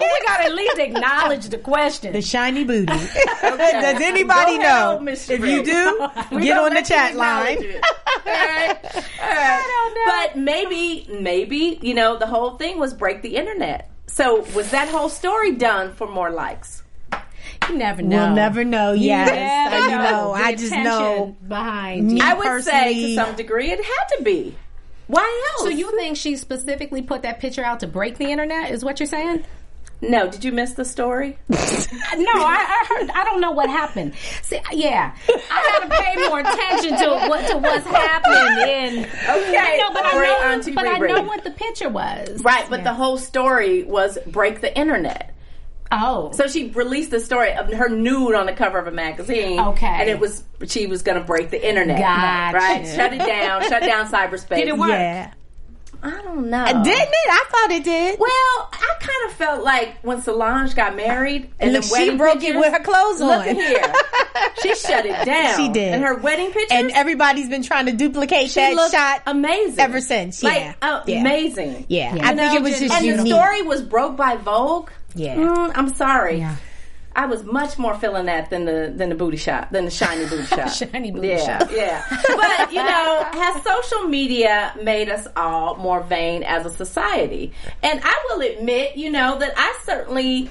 [0.00, 2.12] we gotta at least acknowledge the question.
[2.12, 2.86] The shiny booty.
[2.86, 4.92] Does anybody Go ahead, know?
[4.94, 6.08] old If you do,
[6.40, 7.64] get on the let you chat acknowledge line.
[7.68, 7.84] it.
[8.26, 8.78] All right.
[9.20, 9.92] All right.
[10.32, 13.90] But maybe, maybe, you know, the whole thing was break the internet.
[14.06, 16.81] So was that whole story done for more likes?
[17.68, 18.16] You never know.
[18.26, 18.92] We'll never know.
[18.92, 20.34] Yes, never I know.
[20.34, 21.36] the I just know.
[21.46, 22.20] behind Me.
[22.20, 24.54] I would say to some degree it had to be.
[25.06, 25.62] Why else?
[25.64, 28.70] So you think she specifically put that picture out to break the internet?
[28.70, 29.44] Is what you're saying?
[30.00, 31.38] No, did you miss the story?
[32.14, 33.10] No, I, I heard.
[33.10, 34.14] I don't know what happened.
[34.42, 38.68] See, yeah, I gotta pay more attention to what to what's happening.
[38.68, 39.76] In Okay.
[39.78, 42.42] no, but I Great know, Auntie but I know what the picture was.
[42.42, 45.34] Right, but the whole story was break the internet.
[45.92, 49.60] Oh, So she released the story of her nude on the cover of a magazine.
[49.60, 49.86] Okay.
[49.86, 51.98] And it was she was going to break the internet.
[51.98, 52.56] Gotcha.
[52.56, 52.86] Right?
[52.86, 53.62] Shut it down.
[53.68, 54.56] shut down cyberspace.
[54.56, 54.88] Did it work?
[54.90, 55.32] Yeah.
[56.04, 56.64] I don't know.
[56.66, 57.14] Didn't it?
[57.30, 58.18] I thought it did.
[58.18, 58.28] Well,
[58.72, 62.42] I kind of felt like when Solange got married and Look, the she wedding broke
[62.42, 63.48] it with her clothes look on.
[63.48, 63.92] at here.
[64.62, 65.56] She shut it down.
[65.56, 65.94] She did.
[65.94, 70.00] And her wedding pictures And everybody's been trying to duplicate she that shot amazing ever
[70.00, 70.42] since.
[70.42, 70.74] Like Yeah.
[70.82, 71.20] uh, Yeah.
[71.20, 71.86] amazing.
[71.88, 72.26] Yeah, Yeah.
[72.26, 73.20] I You think it was just and unique.
[73.22, 74.90] the story was broke by Vogue.
[75.14, 75.36] Yeah.
[75.36, 76.38] Mm, I'm sorry.
[76.38, 76.56] Yeah.
[77.14, 80.26] I was much more feeling that than the than the booty shot, than the shiny
[80.26, 80.68] booty shot.
[80.68, 81.70] Shiny booty yeah, shot.
[81.70, 87.52] Yeah, But you know, has social media made us all more vain as a society?
[87.82, 90.48] And I will admit, you know, that I certainly.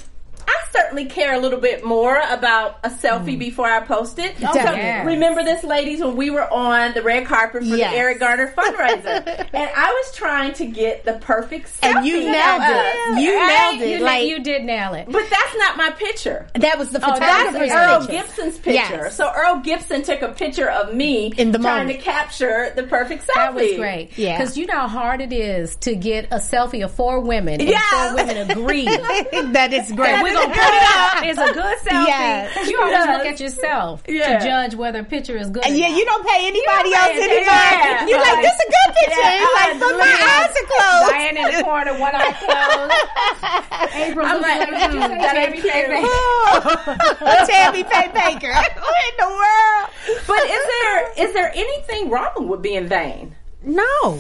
[0.51, 3.39] I certainly care a little bit more about a selfie mm.
[3.39, 4.35] before I post it.
[4.43, 5.13] Oh, so Definitely.
[5.13, 7.91] remember this, ladies, when we were on the red carpet for Yes.
[7.91, 11.95] the Eric Garner fundraiser, and I was trying to get the perfect selfie.
[11.95, 13.21] And you nailed it.
[13.21, 13.71] You right?
[13.77, 13.99] nailed it.
[13.99, 15.05] You, like you did nail it.
[15.09, 16.47] But that's not my picture.
[16.55, 18.13] that was the oh, That's photographer's Earl picture.
[18.13, 18.71] Gibson's picture.
[19.03, 19.15] Yes.
[19.15, 21.99] So Earl Gibson took a picture of me In the trying moment.
[21.99, 23.35] to capture the perfect selfie.
[23.35, 24.17] That was great.
[24.17, 24.37] Yeah.
[24.37, 27.83] Because you know how hard it is to get a selfie of four women Yes.
[27.91, 28.85] four women agree.
[28.85, 30.21] that is great.
[30.23, 31.23] We're gonna put it up.
[31.31, 32.07] It's a good selfie.
[32.07, 32.67] Yes.
[32.69, 34.39] You always look at yourself Yeah.
[34.39, 35.63] to judge whether a picture is good.
[35.67, 38.09] yeah, you don't pay anybody You don't else any mind.
[38.09, 38.31] You're Yeah.
[38.33, 39.21] like, this is a good picture.
[39.21, 41.11] Yeah, You're like, but my eyes are closed.
[41.11, 43.95] Diane in the corner, one eye closed.
[43.95, 47.47] April I'm like, like, mm, that Tammy ain't cute.
[47.49, 48.53] Tammy Faye Bakker.
[48.81, 49.89] What in the world?
[50.27, 53.35] But is there is there anything wrong with being vain?
[53.63, 54.19] No.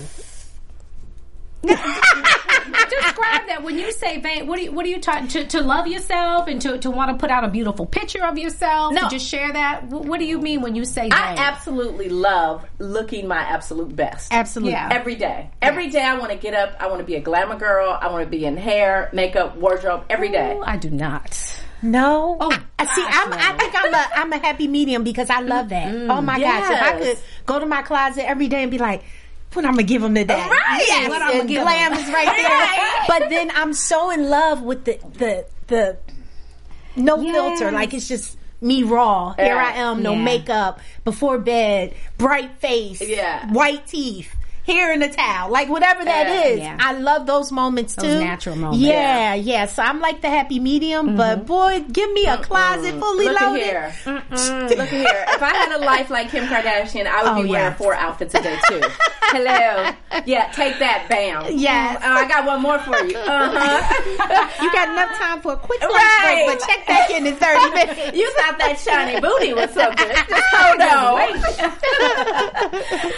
[1.63, 4.47] Describe that when you say vain.
[4.47, 5.45] What do you what are you talking to?
[5.45, 8.93] To love yourself and to, to want to put out a beautiful picture of yourself.
[8.93, 9.03] No.
[9.03, 9.85] To just share that.
[9.85, 11.13] What do you mean when you say vain?
[11.13, 14.33] I absolutely love looking my absolute best.
[14.33, 14.73] Absolutely.
[14.73, 14.89] Yeah.
[14.91, 15.49] Every day.
[15.61, 16.75] Every day I want to get up.
[16.79, 17.97] I want to be a glamour girl.
[17.99, 20.57] I want to be in hair, makeup, wardrobe every day.
[20.57, 21.61] Oh, I do not.
[21.81, 22.37] No.
[22.39, 23.37] Oh, I, see, I'm, no.
[23.39, 25.93] I think I'm a I'm a happy medium because I love that.
[25.93, 29.03] oh my gosh, if I could go to my closet every day and be like,
[29.55, 30.35] what I'm gonna give them today?
[30.35, 30.83] Right.
[30.87, 33.05] Yes, What and give glam is right there.
[33.07, 35.97] But then I'm so in love with the the the
[36.95, 37.33] no Yes.
[37.35, 37.71] filter.
[37.71, 39.33] Like it's just me raw.
[39.33, 40.21] Here I am, no Yeah.
[40.23, 43.51] makeup, before bed, bright face, Yeah.
[43.51, 44.33] white teeth.
[44.71, 46.59] Hair in a towel, like whatever that Yeah, is.
[46.59, 46.77] yeah.
[46.79, 48.19] I love those moments Those too.
[48.19, 48.79] natural moments.
[48.83, 49.65] Yeah, yeah.
[49.65, 53.63] So I'm like the happy medium, but boy, give me a closet fully Look loaded.
[53.63, 53.93] here.
[54.05, 55.25] Look here.
[55.29, 57.73] If I had a life like Kim Kardashian, I would Oh, be wearing yeah.
[57.75, 58.81] four outfits a day too.
[59.33, 59.91] Hello.
[60.25, 61.45] Yeah, take that, bam.
[61.57, 62.01] Yes.
[62.03, 63.17] Oh, I got one more for you.
[63.17, 64.47] Uh huh.
[64.61, 66.45] You got enough time for a quick lunch Right.
[66.45, 68.17] break, but check back in in 30 minutes.
[68.17, 70.07] You thought that shiny booty was something.
[70.53, 71.41] Hold on.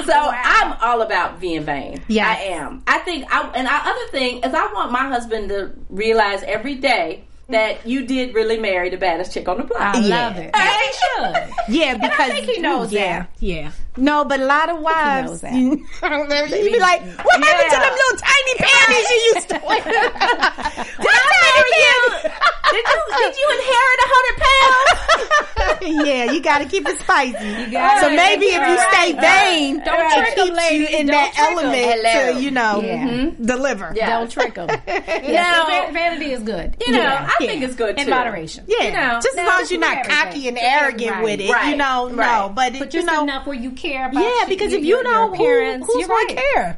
[0.06, 2.02] so I'm all about being vain.
[2.08, 2.82] Yeah, I am.
[2.88, 3.26] I think.
[3.30, 7.86] I, and our other thing is, I want my husband to realize every day that
[7.86, 9.96] you did really marry the baddest chick on the block.
[9.96, 10.28] I Yeah.
[10.28, 10.52] love it.
[10.54, 11.36] As he should.
[11.76, 13.30] Yeah, because think he knows yeah, that.
[13.40, 13.72] yeah.
[13.98, 15.54] No, but a lot of wives, knows that.
[15.54, 19.84] you, you be like, "What happened to them little tiny panties you used to wear?"
[21.04, 21.20] Did
[21.84, 22.00] you?
[22.74, 24.23] Did you did you inherit a hundred pounds?
[24.23, 24.23] yeah,
[26.34, 27.72] you got to keep it spicy.
[27.72, 29.52] gotta so keep maybe if you stay right.
[29.52, 30.90] vain, Don't it trick 'em, keeps ladies.
[30.92, 32.34] you in Don't that element Hello.
[32.34, 32.98] to you know Yeah.
[32.98, 33.10] Mm-hmm.
[33.28, 33.44] Mm-hmm.
[33.46, 33.94] deliver.
[33.96, 34.10] Yeah.
[34.20, 34.68] Don't trick them.
[35.34, 36.76] Now, vanity is good.
[36.86, 37.30] you know, Yeah.
[37.40, 38.04] I think it's good too.
[38.04, 38.66] in moderation.
[38.68, 40.16] Yeah, You know, just as long as you're not everything.
[40.26, 42.08] cocky and arrogant Right, with it, you right, know.
[42.08, 42.52] No, right.
[42.56, 44.24] but, it, But you just know, enough where you care about.
[44.24, 46.78] yeah, because if you your don't, who, who's gonna care?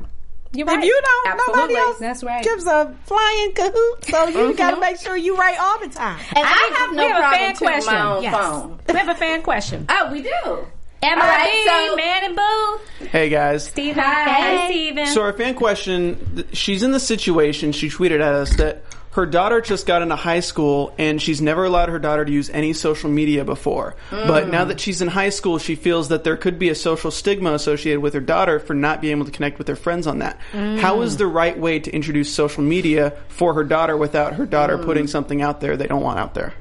[0.56, 1.62] You're If you don't, Absolutely.
[1.62, 2.44] nobody else That's right.
[2.44, 4.06] gives a flying cahoot.
[4.06, 4.58] So you mm-hmm.
[4.58, 6.20] got to make sure you right all the time.
[6.36, 7.96] And I, have we no have a problem fan to my question.
[7.96, 8.36] own Yes.
[8.36, 8.80] phone.
[8.88, 9.86] We have a fan question.
[9.90, 10.68] Oh, we do.
[11.04, 13.66] Emma All right, B, so- Man and Boo, Hey guys.
[13.68, 14.02] Steven.
[14.04, 14.24] Hi.
[14.24, 15.08] Hi, Steven.
[15.08, 18.84] So our fan question, she's in the situation, she tweeted at us that
[19.16, 22.50] her daughter just got into high school and she's never allowed her daughter to use
[22.50, 23.96] any social media before.
[24.12, 24.52] But mm.
[24.52, 27.54] now that she's in high school, she feels that there could be a social stigma
[27.54, 30.38] associated with her daughter for not being able to connect with her friends on that.
[30.52, 30.80] Mm.
[30.80, 34.78] How is the right way to introduce social media for her daughter without her daughter
[34.78, 35.10] putting mm.
[35.10, 36.54] something out there they don't want out there?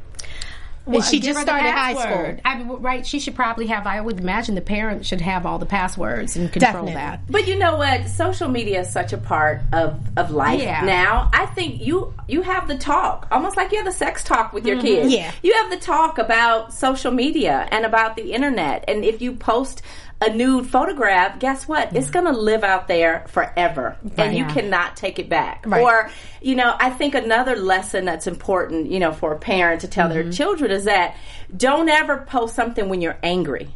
[0.86, 2.36] And she just started high school.
[2.44, 3.06] I mean, right?
[3.06, 3.86] She should probably have.
[3.86, 6.94] I would imagine the parents should have all the passwords and control Definitely.
[6.94, 7.20] that.
[7.30, 8.08] But you know what?
[8.08, 10.84] Social media is such a part of, of life Yeah.
[10.84, 11.30] now.
[11.32, 14.66] I think you you have the talk, almost like you have the sex talk with
[14.66, 14.86] your mm-hmm.
[14.86, 15.12] kids.
[15.12, 15.32] Yeah.
[15.42, 18.84] You have the talk about social media and about the internet.
[18.88, 19.82] And if you post
[20.24, 21.94] a nude photograph, guess what?
[21.94, 23.96] It's going to live out there forever.
[24.16, 24.52] And you Yeah.
[24.52, 25.64] cannot take it back.
[25.66, 25.82] Right.
[25.82, 26.10] Or,
[26.40, 30.08] you know, I think another lesson that's important, you know, for a parent to tell
[30.08, 30.32] their mm-hmm.
[30.32, 31.16] children is that
[31.56, 33.68] don't ever post something when you're angry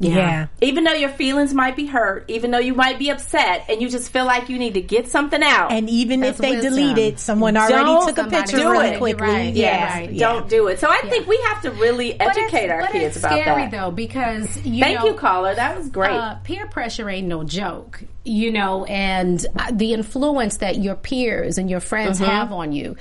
[0.00, 0.46] Yeah.
[0.60, 3.88] even though your feelings might be hurt, even though you might be upset, and you
[3.88, 5.72] just feel like you need to get something out.
[5.72, 6.72] And even That's if they wisdom.
[6.74, 8.98] delete it, someone already Don't took a somebody picture do really it.
[8.98, 9.26] quickly.
[9.26, 9.54] You're right.
[9.54, 9.66] Yeah.
[9.66, 10.18] yes, right.
[10.18, 10.78] don't do it.
[10.78, 13.40] So I think we have to really But it's- educate our but kids it's about
[13.40, 13.70] scary, that.
[13.72, 15.54] though, because you Thank know, you, caller.
[15.54, 16.10] That was great.
[16.12, 21.56] Uh, peer pressure ain't no joke, you know, and uh, the influence that your peers
[21.56, 22.30] and your friends Mm-hmm.
[22.30, 22.96] have on you.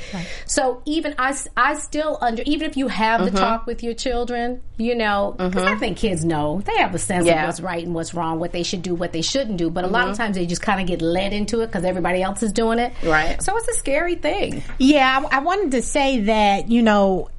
[0.45, 3.35] So even I, I still under, even if you have Mm-hmm.
[3.35, 6.99] the talk with your children, you know, because I think kids know they have a
[6.99, 7.41] sense Yeah.
[7.41, 9.69] of what's right and what's wrong, what they should do, what they shouldn't do.
[9.69, 12.21] But a lot of times they just kind of get led into it because everybody
[12.21, 12.93] else is doing it.
[12.93, 13.07] Mm-hmm.
[13.09, 13.43] Right.
[13.43, 14.63] So it's a scary thing.
[14.77, 17.29] Yeah, I, I wanted to say that, you know,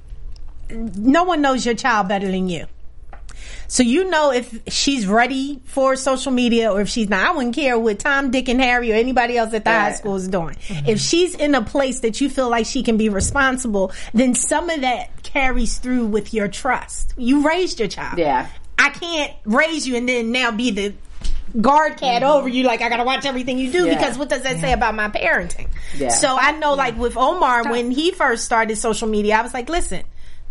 [0.71, 2.67] no one knows your child better than you.
[3.67, 7.27] So you know if she's ready for social media or if she's not.
[7.27, 10.17] I wouldn't care what Tom, Dick, and Harry or anybody else at the high school
[10.17, 10.57] is doing.
[10.57, 10.89] Mm-hmm.
[10.89, 14.71] If she's in a place that you feel like she can be responsible, then some
[14.71, 17.15] of that carries through with your trust.
[17.17, 18.19] You raised your child.
[18.19, 18.49] Yeah.
[18.79, 20.95] I can't raise you and then now be the
[21.61, 22.31] guard cat mm-hmm.
[22.31, 23.97] over you like I gotta watch everything you do Yeah.
[23.97, 25.69] because what does that say about my parenting?
[25.97, 26.11] Yeah.
[26.11, 29.69] So I know like with Omar when he first started social media, I was like,
[29.69, 30.05] listen,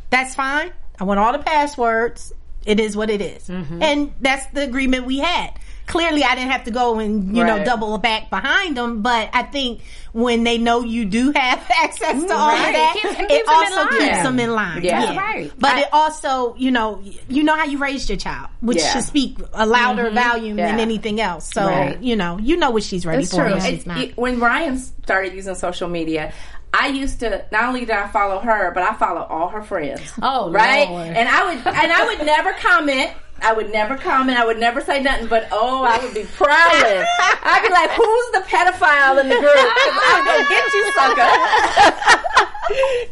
[0.09, 0.71] that's fine.
[0.99, 2.33] I want all the passwords.
[2.67, 3.47] It is what it is.
[3.47, 3.81] Mm-hmm.
[3.81, 5.51] And that's the agreement we had.
[5.85, 7.65] Clearly I didn't have to go and, you know, Right.
[7.65, 9.79] double back behind them, but I think
[10.11, 12.73] when they know you do have access to all of Right.
[12.73, 13.99] that, It keeps- it it, keeps them in also line.
[14.09, 14.83] keeps them in line.
[14.83, 14.99] Yeah.
[15.05, 15.51] That's right.
[15.57, 18.91] But I- it also, you know, you know how you raised your child, which Yeah.
[18.91, 20.15] should speak a louder mm-hmm.
[20.15, 20.81] volume than Yeah.
[20.83, 21.49] anything else.
[21.53, 22.03] So, Right.
[22.03, 23.45] you know, you know what she's ready It's for.
[23.45, 23.53] true.
[23.53, 23.97] and It- she's not.
[23.99, 26.33] it- when Ryan started using social media,
[26.73, 30.01] I used to not only did I follow her, but I follow all her friends.
[30.21, 31.07] Oh, right, Lord.
[31.07, 33.11] and I would and I would never comment.
[33.41, 34.37] I would never comment.
[34.39, 35.27] I would never say nothing.
[35.27, 37.05] But oh, I would be prowling.
[37.43, 39.51] I'd be like, "Who's the pedophile in the group?
[39.55, 42.47] I'm gonna get you, sucker."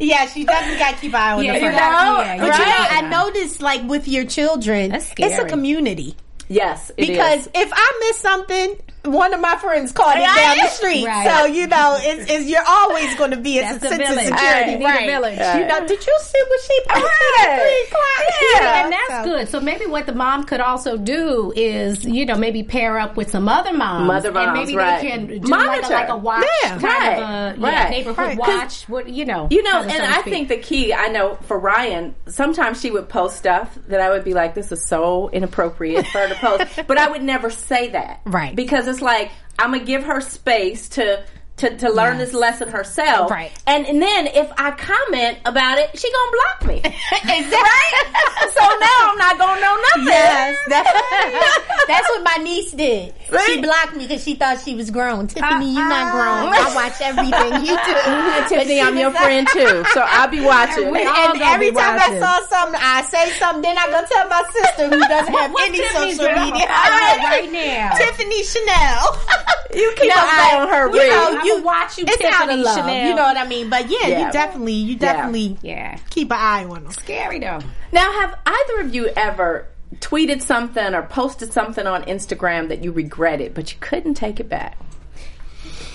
[0.00, 2.58] yeah, she definitely got to keep an eye on Yeah, the you know, yeah, But
[2.58, 3.08] you know.
[3.08, 6.16] I noticed like with your children, it's a community.
[6.48, 7.50] yes, it Because is.
[7.54, 11.06] if I miss something, one of my friends caught it down the street.
[11.06, 11.28] Right.
[11.28, 14.14] So, you know, it's, it's you're always going to be a That's the sense of
[14.18, 14.36] security.
[14.36, 14.80] Right.
[14.84, 15.00] Right.
[15.00, 15.38] Need a village.
[15.38, 17.46] You know, did you see what she posted Right.
[17.48, 18.40] at 3 o'clock?
[18.40, 19.48] You know, and that's so- good.
[19.48, 23.30] So maybe what the mom could also do is, you know, maybe pair up with
[23.30, 24.06] some other moms.
[24.06, 25.00] Mother and moms, maybe right.
[25.00, 25.94] they can do like a, Monitor.
[25.94, 26.68] like a watch Yeah.
[26.70, 27.12] kind Right.
[27.12, 27.90] of a yeah, Right.
[27.90, 28.38] neighborhood Right.
[28.38, 28.88] 'Cause watch.
[28.88, 32.14] What you know, You know, and so I think the key, I know for Ryan,
[32.28, 36.18] sometimes she would post stuff that I would be like, this is so inappropriate for
[36.18, 36.64] her to post.
[36.86, 38.20] but I would never say that.
[38.24, 38.54] Right.
[38.54, 41.24] Because it's like I'm gonna give her space to.
[41.56, 43.50] To, to learn this lesson herself, Right.
[43.66, 47.56] And and then if I comment about it, she gonna block me, exactly.
[47.56, 48.52] right?
[48.52, 50.04] So now I'm not gonna know nothing.
[50.12, 53.14] Yes, that- that's what my niece did.
[53.46, 55.28] She blocked me because she thought she was grown.
[55.28, 56.44] Tiffany, you're not uh-uh.
[56.44, 56.52] grown.
[56.52, 57.94] I watch everything you do.
[58.06, 58.48] Mm-hmm.
[58.48, 60.84] Tiffany, I'm your friend too, so I'll be watching.
[60.92, 62.16] And gonna every time watching.
[62.16, 63.62] I saw something, I say something.
[63.62, 66.68] Then I go tell my sister who doesn't have any Tiffany's social media.
[66.68, 67.96] Know, right now.
[67.96, 69.55] Tiffany Chanel.
[69.74, 72.76] You keep us I- on her you know, you watch you, It's out of love.
[72.78, 73.08] Chanel.
[73.08, 73.68] You know what I mean?
[73.70, 74.26] But yeah, Yeah.
[74.26, 75.98] you definitely, you definitely Yeah.
[76.10, 76.92] keep an eye on them.
[76.92, 77.60] Scary though.
[77.92, 79.66] Now, have either of you ever
[80.00, 84.48] tweeted something or posted something on Instagram that you regretted, but you couldn't take it
[84.48, 84.76] back?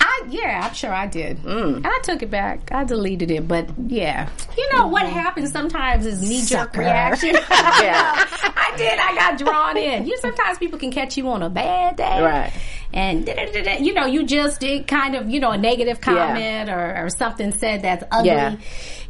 [0.00, 1.42] I yeah, I'm sure I did.
[1.42, 1.76] Mm.
[1.76, 2.70] And I took it back.
[2.72, 4.28] I deleted it, but yeah.
[4.56, 7.30] You know what happens sometimes is knee jerk reaction.
[7.82, 8.26] Yeah.
[8.56, 8.98] I did.
[8.98, 10.06] I got drawn in.
[10.06, 12.52] You sometimes people can catch you on a bad day, Right.
[12.94, 13.26] And
[13.80, 17.52] you know, you just did kind of you know a negative comment or, or something
[17.52, 18.28] said that's ugly.
[18.30, 18.56] Yeah.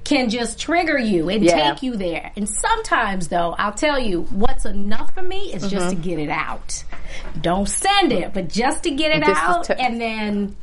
[0.05, 1.73] Can just trigger you and Yeah.
[1.75, 2.33] take you there.
[2.37, 6.01] And sometimes, though, I'll tell you what's enough for me is just to Mm-hmm.
[6.03, 6.83] get it out.
[7.41, 10.57] Don't send it, but just to get it Just out, t- and then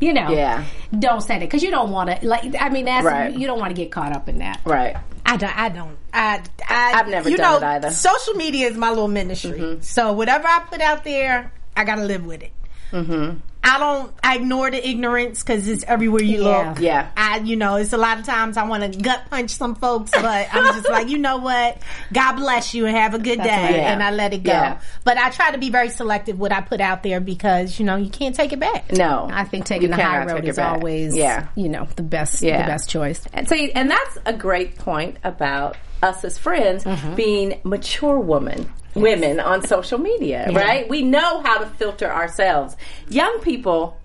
[0.00, 0.64] you know, Yeah.
[0.98, 2.26] don't send it because you don't want to.
[2.26, 3.32] Like, I mean, that's Right.
[3.36, 4.60] you don't want to get caught up in that.
[4.64, 4.96] Right.
[5.26, 5.56] I don't.
[5.58, 5.96] I don't.
[6.12, 7.88] I, I I've never you done know, it either.
[7.88, 7.94] Mm-hmm.
[7.94, 9.78] Social media is my little ministry.
[9.80, 12.52] So whatever I put out there, I got to live with it.
[12.92, 13.38] Mm-hmm.
[13.66, 14.12] I don't.
[14.22, 16.68] I ignore the ignorance because it's everywhere you Yeah.
[16.68, 16.80] look.
[16.80, 17.08] Yeah.
[17.16, 20.10] I, you know, it's a lot of times I want to gut punch some folks,
[20.10, 21.78] but I'm just like, you know what?
[22.12, 23.74] God bless you and have a good day, right.
[23.76, 23.92] Yeah.
[23.94, 24.52] and I let it go.
[24.52, 24.80] Yeah.
[25.04, 27.96] But I try to be very selective what I put out there because you know
[27.96, 28.92] you can't take it back.
[28.92, 29.28] No.
[29.32, 30.72] I think taking the high road is back.
[30.74, 31.48] always, Yeah.
[31.56, 33.22] you know, the best, the best choice.
[33.32, 37.14] And see, and that's a great point about us as friends Mm-hmm.
[37.14, 40.88] being mature women, women on social media, right?
[40.88, 42.76] We know how to filter ourselves.
[43.08, 43.96] Young people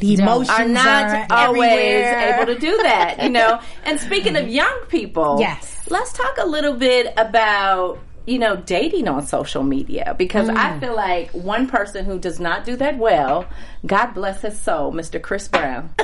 [0.00, 2.34] The emotions are not always everywhere.
[2.42, 3.60] able to do that, you know.
[3.84, 5.86] And speaking of young people, Yes.
[5.90, 7.98] let's talk a little bit about
[8.28, 10.80] you know dating on social media because I mm.
[10.80, 13.46] feel like one person who does not do that well,
[13.86, 15.20] God bless his soul, Mr.
[15.20, 15.94] Chris Brown.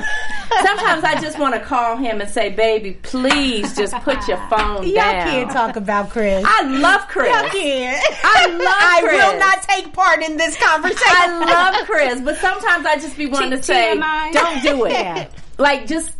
[0.63, 4.81] Sometimes I just want to call him and say, "Baby, please just put your phone
[4.81, 4.85] down.
[4.85, 6.43] Y'all can't talk about Chris.
[6.47, 7.27] I love Chris.
[7.27, 8.03] Y'all can't.
[8.23, 9.21] I love I Chris.
[9.21, 11.03] I will not take part in this conversation.
[11.07, 14.33] I love Chris, but sometimes I just be wanting to say, TMI.
[14.33, 15.27] "Don't do it." Yeah.
[15.57, 16.11] Like just.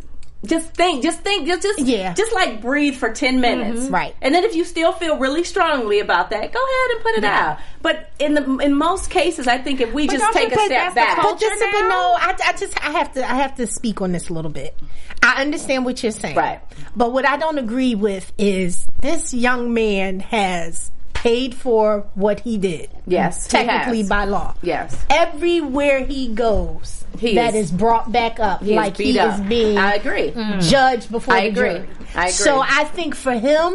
[0.46, 2.14] Just think, just think, just just Yeah.
[2.14, 4.16] just like breathe for ten minutes, Right.
[4.22, 7.24] And then if you still feel really strongly about that, go ahead and put it
[7.24, 7.60] out.
[7.82, 11.18] But in the in most cases, I think if we just take a step back.
[11.22, 14.12] But just but no, I, I just I have to I have to speak on
[14.12, 14.76] this a little bit.
[15.22, 16.62] I understand what you're saying, Right.
[16.96, 20.92] But what I don't agree with is this young man has
[21.26, 22.88] paid for what he did.
[23.08, 24.10] Yes, he technically has.
[24.10, 24.54] by law.
[24.62, 24.96] Yes.
[25.10, 29.40] everywhere he goes, He that is- is brought back up he like he up.
[29.40, 30.30] is being I agree.
[30.30, 30.60] Hmm.
[30.60, 31.70] judged before I the agree.
[31.82, 31.90] jury.
[32.16, 32.32] I agree.
[32.32, 33.74] So I think for him,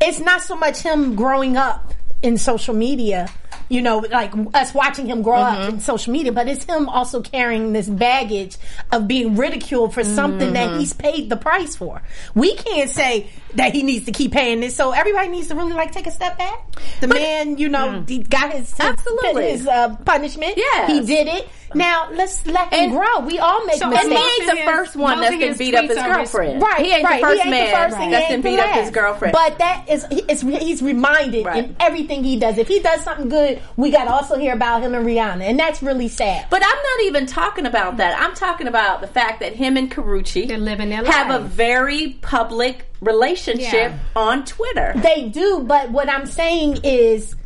[0.00, 1.92] it's not so much him growing up
[2.22, 3.28] in social media,
[3.68, 5.62] you know, like us watching him grow Mm-hmm.
[5.62, 8.56] up in social media, but it's him also carrying this baggage
[8.90, 10.78] of being ridiculed for something that Mm-hmm.
[10.80, 12.02] he's paid the price for.
[12.34, 15.72] We can't say that he needs to keep paying this, so everybody needs to really
[15.72, 16.76] like take a step back.
[17.00, 18.90] The man, you know, he got his, his Mm.
[18.90, 19.50] Absolutely.
[19.50, 20.54] his uh, punishment.
[20.56, 21.48] Yeah, he did it.
[21.74, 23.20] Now let's let him And- grow.
[23.20, 24.20] We all make So- And mistakes.
[24.38, 26.62] he ain't the first one most that's of been beat up his are his- girlfriend.
[26.62, 27.20] Right, he ain't right.
[27.20, 29.32] the first he ain't man the first and that's he been beat up his girlfriend.
[29.34, 31.64] But that is, it's, he's reminded Right.
[31.66, 31.76] in
[32.08, 32.58] everything he does.
[32.58, 35.58] If he does something good, we got to also hear about him and Rihanna, and
[35.58, 36.46] that's really sad.
[36.50, 38.18] But I'm not even talking about that.
[38.18, 42.18] I'm talking about the fact that him and Karrueche They're living their have a very
[42.22, 43.98] public relationship Yeah.
[44.16, 44.92] on Twitter.
[44.96, 47.36] They do, but what I'm saying is,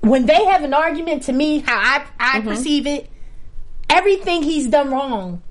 [0.00, 2.48] when they have an argument, to me, how I I Mm-hmm.
[2.48, 3.10] perceive it,
[3.90, 5.42] everything he's done wrong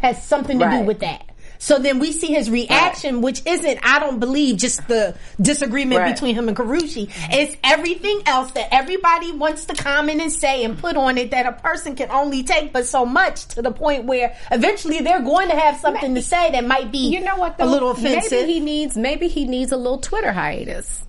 [0.00, 1.27] has something to do with that.
[1.58, 6.14] So then we see his reaction, which isn't, I don't believe, just the disagreement Right.
[6.14, 7.10] between him and Karrueche.
[7.32, 11.46] It's everything else that everybody wants to comment and say and put on it that
[11.46, 15.48] a person can only take but so much to the point where eventually they're going
[15.48, 17.56] to have something to say that might be You know what?
[17.60, 18.30] a little offensive.
[18.30, 18.96] Maybe he needs.
[18.96, 21.04] Maybe he needs a little Twitter hiatus.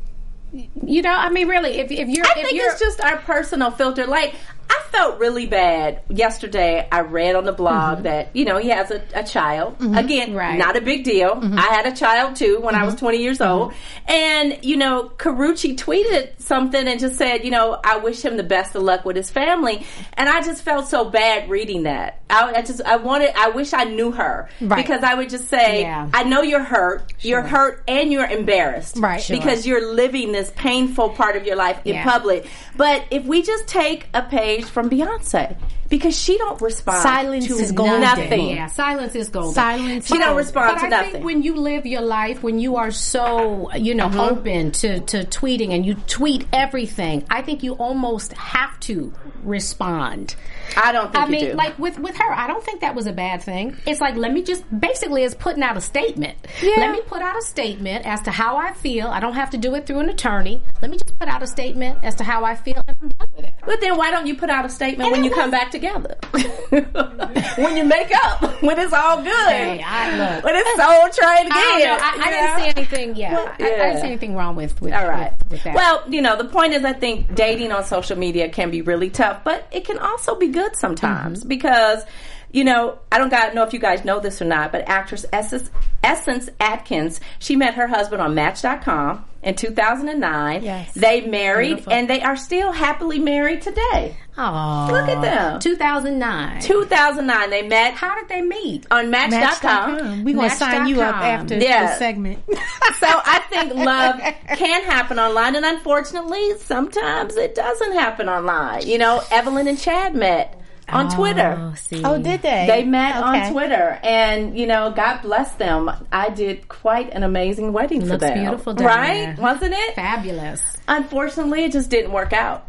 [0.51, 3.17] You know, I mean, really, if if you're, I if think you're, it's just our
[3.17, 4.07] personal filter.
[4.07, 4.33] Like
[4.69, 6.87] I felt really bad yesterday.
[6.91, 8.03] I read on the blog mm-hmm.
[8.03, 9.77] that you know he has a, a child.
[9.79, 9.95] Mm-hmm.
[9.97, 10.57] Again, Right.
[10.57, 11.35] not a big deal.
[11.35, 11.57] Mm-hmm.
[11.57, 13.73] I had a child too when I was 20 years old,
[14.07, 18.43] and you know Karrueche tweeted something and just said, you know, I wish him the
[18.43, 22.21] best of luck with his family, and I just felt so bad reading that.
[22.29, 23.31] I, I just I wanted.
[23.35, 24.77] I wish I knew her Right.
[24.85, 26.09] because I would just say, Yeah.
[26.13, 27.11] I know you're hurt.
[27.21, 29.21] You're hurt and you're embarrassed, Right.
[29.21, 29.37] Sure.
[29.37, 32.03] Because you're living this painful part of your life in Yeah.
[32.03, 32.47] public.
[32.77, 35.55] But if we just take a page page from Beyonce
[35.89, 38.01] because she don't respond Silence to is golden.
[38.01, 38.49] nothing.
[38.49, 39.53] Yeah, silence is golden.
[39.53, 41.11] Silence She is don't respond but to I nothing.
[41.13, 44.19] think when you live your life, when you are so, you know, Mm-hmm.
[44.19, 50.35] open to, to tweeting and you tweet everything, I think you almost have to respond.
[50.77, 51.53] I don't think I mean, do.
[51.53, 53.75] like with with her, I don't think that was a bad thing.
[53.85, 56.37] It's like let me just basically it's putting out a statement.
[56.61, 56.75] Yeah.
[56.77, 59.07] Let me put out a statement as to how I feel.
[59.07, 60.61] I don't have to do it through an attorney.
[60.81, 63.27] Let me just put out a statement as to how I feel, and I'm done
[63.35, 63.53] with it.
[63.65, 66.15] But then why don't you put out a statement And when you come back together?
[66.69, 69.49] when you make up, when it's all good.
[69.49, 70.43] Hey, I look.
[70.43, 71.53] When it's soul train again.
[71.53, 71.99] I.
[71.99, 73.15] I, I didn't see anything.
[73.15, 75.31] Yeah, I, I didn't see anything wrong with with, All right.
[75.43, 75.75] with, with that.
[75.75, 79.09] Well, you know, the point is, I think dating on social media can be really
[79.09, 81.49] tough, but it can also be good sometimes Mm-hmm.
[81.49, 82.03] because,
[82.51, 85.25] you know, I don't got, know if you guys know this or not, but actress
[85.31, 85.69] Essence,
[86.03, 90.63] Essence Atkins, she met her husband on Match.com in 2009.
[90.63, 90.93] Yes.
[90.93, 91.93] They married, Beautiful.
[91.93, 94.17] and they are still happily married today.
[94.37, 94.87] Aw.
[94.91, 95.59] Look at them.
[95.59, 96.61] 2009.
[96.61, 98.85] 2009, they met How did they meet?
[98.91, 99.39] on Match.com.
[99.41, 100.23] Match.com.
[100.23, 101.87] We're going to sign you up after Yeah.
[101.87, 102.39] this segment.
[102.49, 104.19] so I think love
[104.57, 108.87] can happen online, and unfortunately, sometimes it doesn't happen online.
[108.87, 110.55] You know, Evelyn and Chad met
[110.93, 111.55] on Twitter.
[111.59, 112.01] Oh, see.
[112.03, 112.65] oh, did they?
[112.67, 113.45] They met Okay.
[113.47, 115.89] on Twitter, and you know, God bless them.
[116.11, 118.39] I did quite an amazing wedding for Looks them.
[118.39, 119.35] beautiful down right?
[119.35, 119.35] there.
[119.39, 119.95] Wasn't it?
[119.95, 120.61] Fabulous.
[120.87, 122.65] Unfortunately, it just didn't work out.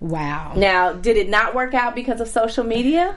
[0.00, 0.52] Wow.
[0.56, 3.16] Now, did it not work out because of social media?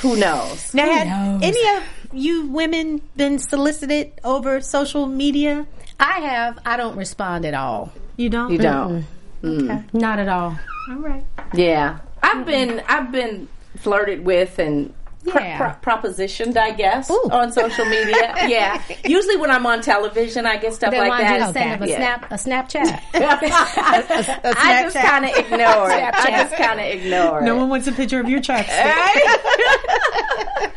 [0.00, 0.72] Who knows?
[0.72, 1.40] Now, had knows?
[1.42, 1.82] any of
[2.12, 5.66] you women been solicited over social media?
[6.00, 6.58] I have.
[6.64, 7.92] I don't respond at all.
[8.16, 8.50] You don't?
[8.52, 9.04] You don't.
[9.42, 9.92] Mm.
[9.92, 10.58] Not at all.
[10.88, 11.24] All right.
[11.52, 13.48] Yeah, I've been I've been
[13.86, 14.92] flirted with and
[15.28, 15.58] pro- Yeah.
[15.80, 17.28] pro- propositioned, I guess, Ooh.
[17.30, 18.34] on social media.
[18.48, 21.46] yeah, usually when I'm on television, I get stuff They like want you that.
[21.46, 21.96] to send them a Yeah.
[21.96, 23.00] snap, a Snapchat.
[23.14, 26.14] I just kind of ignore it.
[26.14, 27.58] I just kind of ignore No it.
[27.60, 28.94] one wants a picture of your chapstick.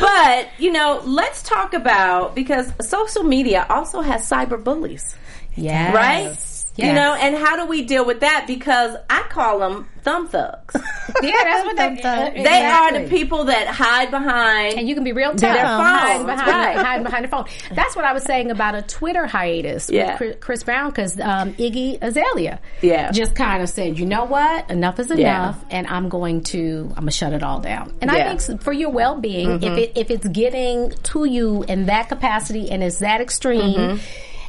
[0.00, 5.14] But you know, let's talk about because social media also has cyber bullies.
[5.54, 5.92] Yeah.
[5.92, 6.36] right?
[6.76, 8.44] You know, and how do we deal with that?
[8.46, 10.74] Because I call them thumb thugs.
[11.22, 12.02] Yeah, that's what they.
[12.02, 14.78] uh, They are the people that hide behind.
[14.78, 15.40] And you can be real tough.
[15.40, 16.76] Their hiding phones, behind, right.
[16.86, 17.44] hiding behind the phone.
[17.72, 20.12] That's what I was saying about a Twitter hiatus Yeah.
[20.12, 23.10] with Chris, Chris Brown because um, Iggy Azalea Yeah.
[23.10, 25.16] just kind of said, you know what, enough is Yeah.
[25.42, 27.94] enough, and I'm going to I'm gonna shut it all down.
[28.00, 28.30] And Yeah.
[28.32, 32.08] I think for your well being, if it if it's getting to you in that
[32.08, 34.00] capacity and it's that extreme.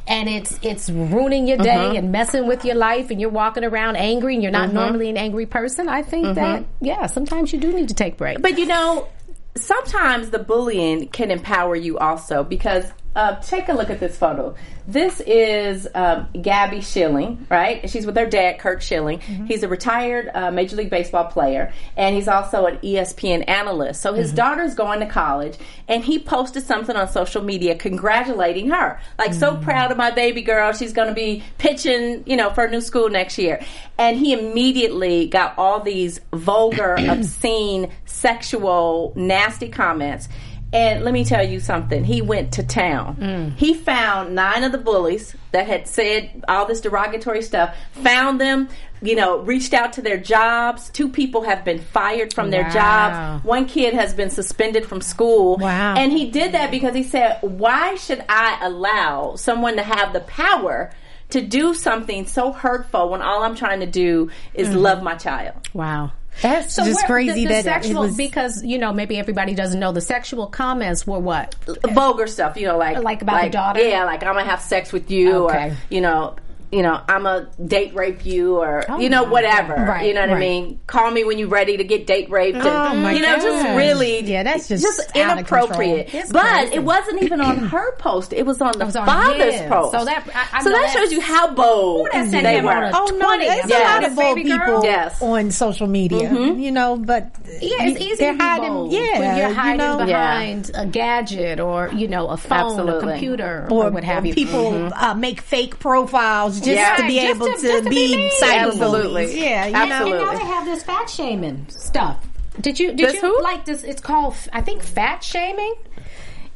[0.06, 1.96] And it's it's ruining your day uh-huh.
[1.96, 4.86] and messing with your life, and you're walking around angry, and you're not uh-huh.
[4.86, 5.88] normally an angry person.
[5.88, 6.34] I think uh-huh.
[6.34, 8.40] that yeah, sometimes you do need to take breaks.
[8.42, 9.08] But you know,
[9.56, 12.84] sometimes the bullying can empower you also because
[13.14, 14.54] uh, take a look at this photo.
[14.86, 17.88] This is um, Gabby Schilling, right?
[17.88, 19.20] She's with her dad, Curt Schilling.
[19.46, 24.02] He's a retired uh, Major League Baseball player, and he's also an ESPN analyst.
[24.02, 25.56] So his daughter's going to college,
[25.88, 29.00] and he posted something on social media congratulating her.
[29.18, 30.72] Like, so proud of my baby girl.
[30.72, 33.64] She's going to be pitching, you know, for a new school next year.
[33.96, 40.28] And he immediately got all these vulgar, obscene, sexual, nasty comments.
[40.74, 42.02] And let me tell you something.
[42.02, 43.16] He went to town.
[43.16, 43.56] Mm.
[43.56, 48.68] He found nine of the bullies that had said all this derogatory stuff, found them,
[49.00, 50.90] you know, reached out to their jobs.
[50.90, 52.70] Two people have been fired from their Wow.
[52.70, 53.44] jobs.
[53.44, 55.58] One kid has been suspended from school.
[55.58, 55.94] Wow.
[55.96, 60.20] And he did that because he said, why should I allow someone to have the
[60.20, 60.90] power
[61.30, 64.80] to do something so hurtful when all I'm trying to do is mm.
[64.80, 65.54] love my child?
[65.72, 66.10] Wow.
[66.42, 68.16] That's just where- crazy the, the that sexual it was.
[68.16, 71.54] because you know maybe everybody doesn't know the sexual comments were what
[71.92, 73.80] vulgar stuff, you know, like Like about the daughter?
[73.80, 75.70] Yeah, like I'm gonna have sex with you, Okay.
[75.70, 76.36] or you know,
[76.74, 79.74] you know, I'm a date rape you, or Oh you know, whatever.
[79.74, 80.80] Right, you know what I mean?
[80.86, 82.58] Call me when you're ready to get date raped.
[82.58, 86.10] And, Oh my you know, just really, Yeah, that's just just inappropriate.
[86.30, 89.68] But it wasn't even on her post; it was on the was on father's his.
[89.70, 89.92] post.
[89.92, 92.64] So that- I- I so that that- shows you how bold that sent they him
[92.64, 92.90] were.
[92.92, 93.78] Oh no, 20, there's yeah.
[93.78, 95.20] a lot of bold people Yes.
[95.22, 96.32] on social media.
[96.32, 98.72] You know, but yeah it's easy they're to be hiding.
[98.72, 102.70] bold Yeah, when you're hiding you know, behind a gadget or you know a phone
[102.70, 102.96] Absolutely.
[102.96, 106.96] a computer or, or, what have you people uh, make fake profiles just Yeah.
[106.96, 109.24] to be Just able to- to, to be be cyber Absolutely.
[109.24, 109.36] bullies.
[109.36, 110.10] Yeah, you Absolutely.
[110.18, 110.28] know.
[110.30, 112.26] and now they have this fat shaming stuff
[112.60, 113.42] did you did This you who?
[113.42, 115.74] like this it's called I think fat shaming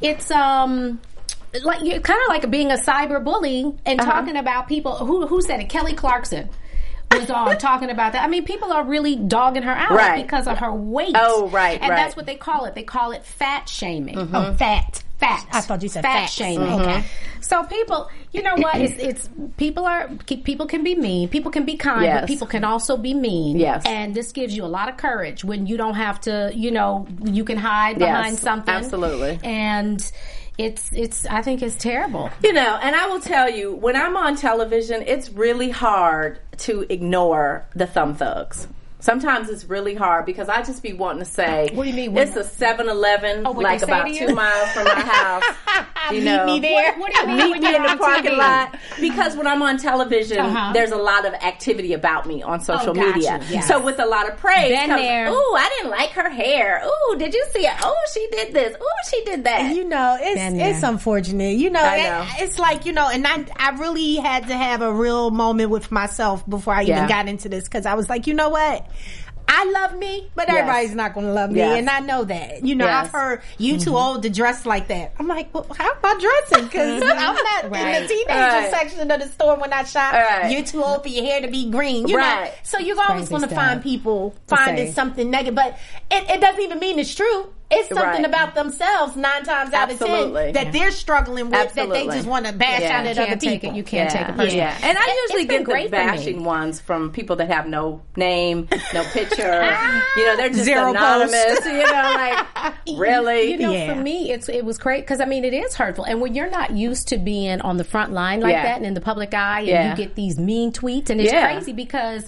[0.01, 0.99] it's um
[1.63, 4.11] like you're kind of like being a cyber bully and Uh-huh.
[4.11, 6.49] talking about people who who said it Kelly Clarkson
[7.11, 8.23] was on talking about that.
[8.23, 10.21] I mean, people are really dogging her out Right.
[10.21, 11.15] because of her weight.
[11.15, 11.95] Oh, right, and right.
[11.97, 12.75] that's what they call it.
[12.75, 14.15] They call it fat shaming.
[14.15, 14.35] Mm-hmm.
[14.35, 15.03] Oh, fat.
[15.19, 15.45] Fat.
[15.51, 16.31] I thought you said fat facts.
[16.33, 16.67] shaming.
[16.67, 16.81] Mhm.
[16.81, 17.03] Okay.
[17.41, 18.75] So people, you know what?
[18.79, 22.21] It's, it's people are people can be mean, people can be kind, Yes.
[22.21, 23.57] but people can also be mean.
[23.57, 23.83] Yes.
[23.85, 27.07] And this gives you a lot of courage when you don't have to, you know,
[27.23, 28.73] you can hide Yes, behind something.
[28.73, 29.39] absolutely.
[29.43, 29.99] And
[30.57, 32.29] it's it's I think it's terrible.
[32.43, 36.85] You know, and I will tell you, when I'm on television, it's really hard to
[36.89, 38.67] ignore the thumb thugs.
[39.01, 42.17] Sometimes it's really hard because I just be wanting to say, What do you mean?
[42.17, 45.43] It's a 7 Eleven, Oh, like about two miles from my house.
[46.11, 46.95] You know, me there.
[46.97, 48.37] What do you mean meet me you're in the parking TV?
[48.37, 50.73] lot because when I'm on television, Uh-huh.
[50.73, 53.39] there's a lot of activity about me on social Oh, got media.
[53.47, 53.67] yes.
[53.67, 55.27] So with a lot of praise, Been comes, there.
[55.29, 56.81] ooh, I didn't like her hair.
[56.83, 57.73] Ooh, did you see it?
[57.83, 58.75] Oh, she did this.
[58.75, 59.75] Ooh, she did that.
[59.75, 60.89] You know, it's Been it's there.
[60.89, 61.57] unfortunate.
[61.57, 61.97] You know, I
[62.37, 65.69] it- it's like you know, and I I really had to have a real moment
[65.69, 66.95] with myself before I Yeah.
[66.97, 68.87] even got into this because I was like, you know what.
[69.51, 70.57] I love me, but Yes.
[70.59, 71.79] everybody's not going to love me, Yes.
[71.79, 72.63] and I know that.
[72.63, 73.05] You know, Yes.
[73.07, 75.13] I've heard you too old to dress like that.
[75.17, 76.65] I'm like, well, how am I dressing?
[76.67, 78.69] Because I'm not in the teenager Right.
[78.69, 80.13] section of the store when I shop.
[80.13, 80.51] Right.
[80.51, 82.07] You're too old for your hair to be green.
[82.07, 82.45] You Right.
[82.45, 85.79] know, so you're always going to find people finding something negative, but
[86.11, 87.51] it, it doesn't even mean it's true.
[87.71, 88.25] It's something Right.
[88.25, 90.47] about themselves nine times out Absolutely.
[90.49, 92.99] of ten that they're struggling with that they just want to bash Yeah.
[92.99, 93.69] out at other people.
[93.69, 93.75] it.
[93.75, 94.57] You can't take it personally.
[94.57, 97.67] Yeah, and I It- usually get the great for bashing ones from people that have
[97.67, 99.61] no name, no picture.
[99.63, 100.03] Ah.
[100.17, 101.63] you know, they're just Zero anonymous.
[101.65, 103.51] You know, like really.
[103.51, 103.93] You know, Yeah.
[103.93, 106.49] for me, it's it was great because I mean, it is hurtful, and when you're
[106.49, 108.63] not used to being on the front line like Yeah.
[108.63, 109.89] that and in the public eye, and Yeah.
[109.91, 111.51] you get these mean tweets, and it's Yeah.
[111.53, 112.27] crazy because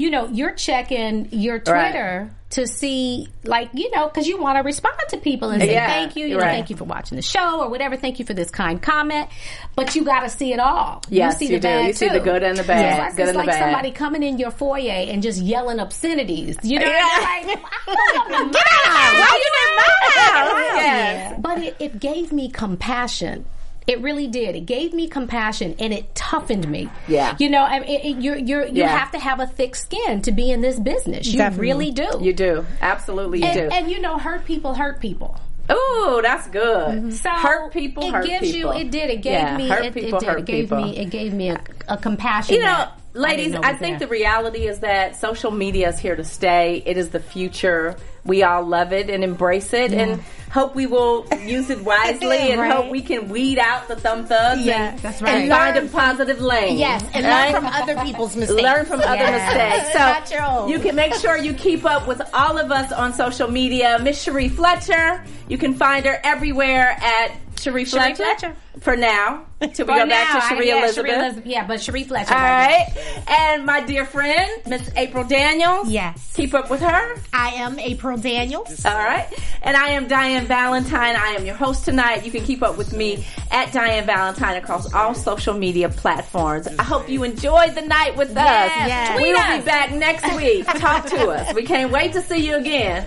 [0.00, 1.90] you know you're checking your Right.
[1.92, 5.72] Twitter to see, like, you know, because you want to respond to people and say
[5.72, 5.86] Yeah.
[5.86, 6.50] thank you, you know, Right.
[6.56, 9.28] thank you for watching the show or whatever, thank you for this kind comment,
[9.76, 11.00] but you got to see it all.
[11.10, 11.68] Yes, you see you the do.
[11.68, 12.90] bad You see the good and the bad.
[12.90, 16.56] It's like, Good it's like somebody coming in your foyer and just yelling obscenities.
[16.64, 17.18] You know, Yeah.
[17.20, 19.14] like, Get out!
[19.20, 19.92] Why you in my
[20.32, 20.70] house?
[20.74, 21.34] Yes.
[21.38, 23.44] But it, it gave me compassion.
[23.86, 24.54] It really did.
[24.56, 26.88] It gave me compassion and it toughened me.
[27.08, 27.34] Yeah.
[27.38, 28.96] You know, I mean, it, it, you're, you're, you Yeah.
[28.96, 31.26] have to have a thick skin to be in this business.
[31.26, 31.66] You Definitely.
[31.68, 32.08] really do.
[32.20, 32.66] You do.
[32.80, 33.76] Absolutely, you and, do.
[33.76, 35.40] and you know, hurt people hurt people.
[35.72, 36.88] Ooh, that's good.
[36.98, 37.10] Mm-hmm.
[37.10, 38.04] So hurt people.
[38.04, 38.74] It hurt gives people.
[38.74, 38.80] you.
[38.80, 39.08] It did.
[39.10, 39.68] It gave Yeah, me.
[39.68, 40.18] Hurt it, people.
[40.18, 40.28] it did.
[40.28, 40.82] hurt it gave people.
[40.82, 40.96] me.
[40.98, 42.56] It gave me a, a compassion.
[42.56, 44.08] You know, that ladies, didn't I, think there.
[44.08, 46.82] the reality is that social media is here to stay.
[46.86, 47.96] It is the future.
[48.24, 50.20] We all love it and embrace it, and
[50.52, 54.60] hope we will use it wisely, and hope we can weed out the thumb thugs.
[54.62, 55.74] Yeah, and, that's And right.
[55.74, 56.76] find a positive lane.
[56.78, 57.52] Yes, and Right?
[57.54, 58.62] learn from other people's mistakes.
[58.62, 59.80] Learn from other Yes.
[59.82, 59.94] mistakes.
[59.98, 63.14] Not your So you can make sure you keep up with all of us on
[63.14, 63.98] social media.
[64.02, 67.32] Miss Sheree Fletcher, you can find her everywhere at
[67.64, 68.16] Sheree Fletcher.
[68.16, 68.56] Fletcher.
[68.80, 71.12] For now, till we go back to Sheree yeah, Elizabeth.
[71.12, 71.46] Elizabeth.
[71.46, 72.32] Yeah, but Sheree Fletcher.
[72.34, 73.28] All right right.
[73.28, 75.88] And my dear friend, Miss April Daniels.
[75.90, 76.32] Yes.
[76.34, 77.16] Keep up with her.
[77.32, 78.84] I am April Daniels.
[78.84, 79.26] All right.
[79.62, 81.16] And I am Diane Valentine.
[81.16, 82.24] I am your host tonight.
[82.24, 86.66] You can keep up with me at Diane Valentine across all social media platforms.
[86.78, 88.36] I hope you enjoyed the night with us.
[88.36, 89.20] yes.
[89.20, 90.66] We will be back next week.
[90.66, 91.54] Talk to us.
[91.54, 93.06] We can't wait to see you again.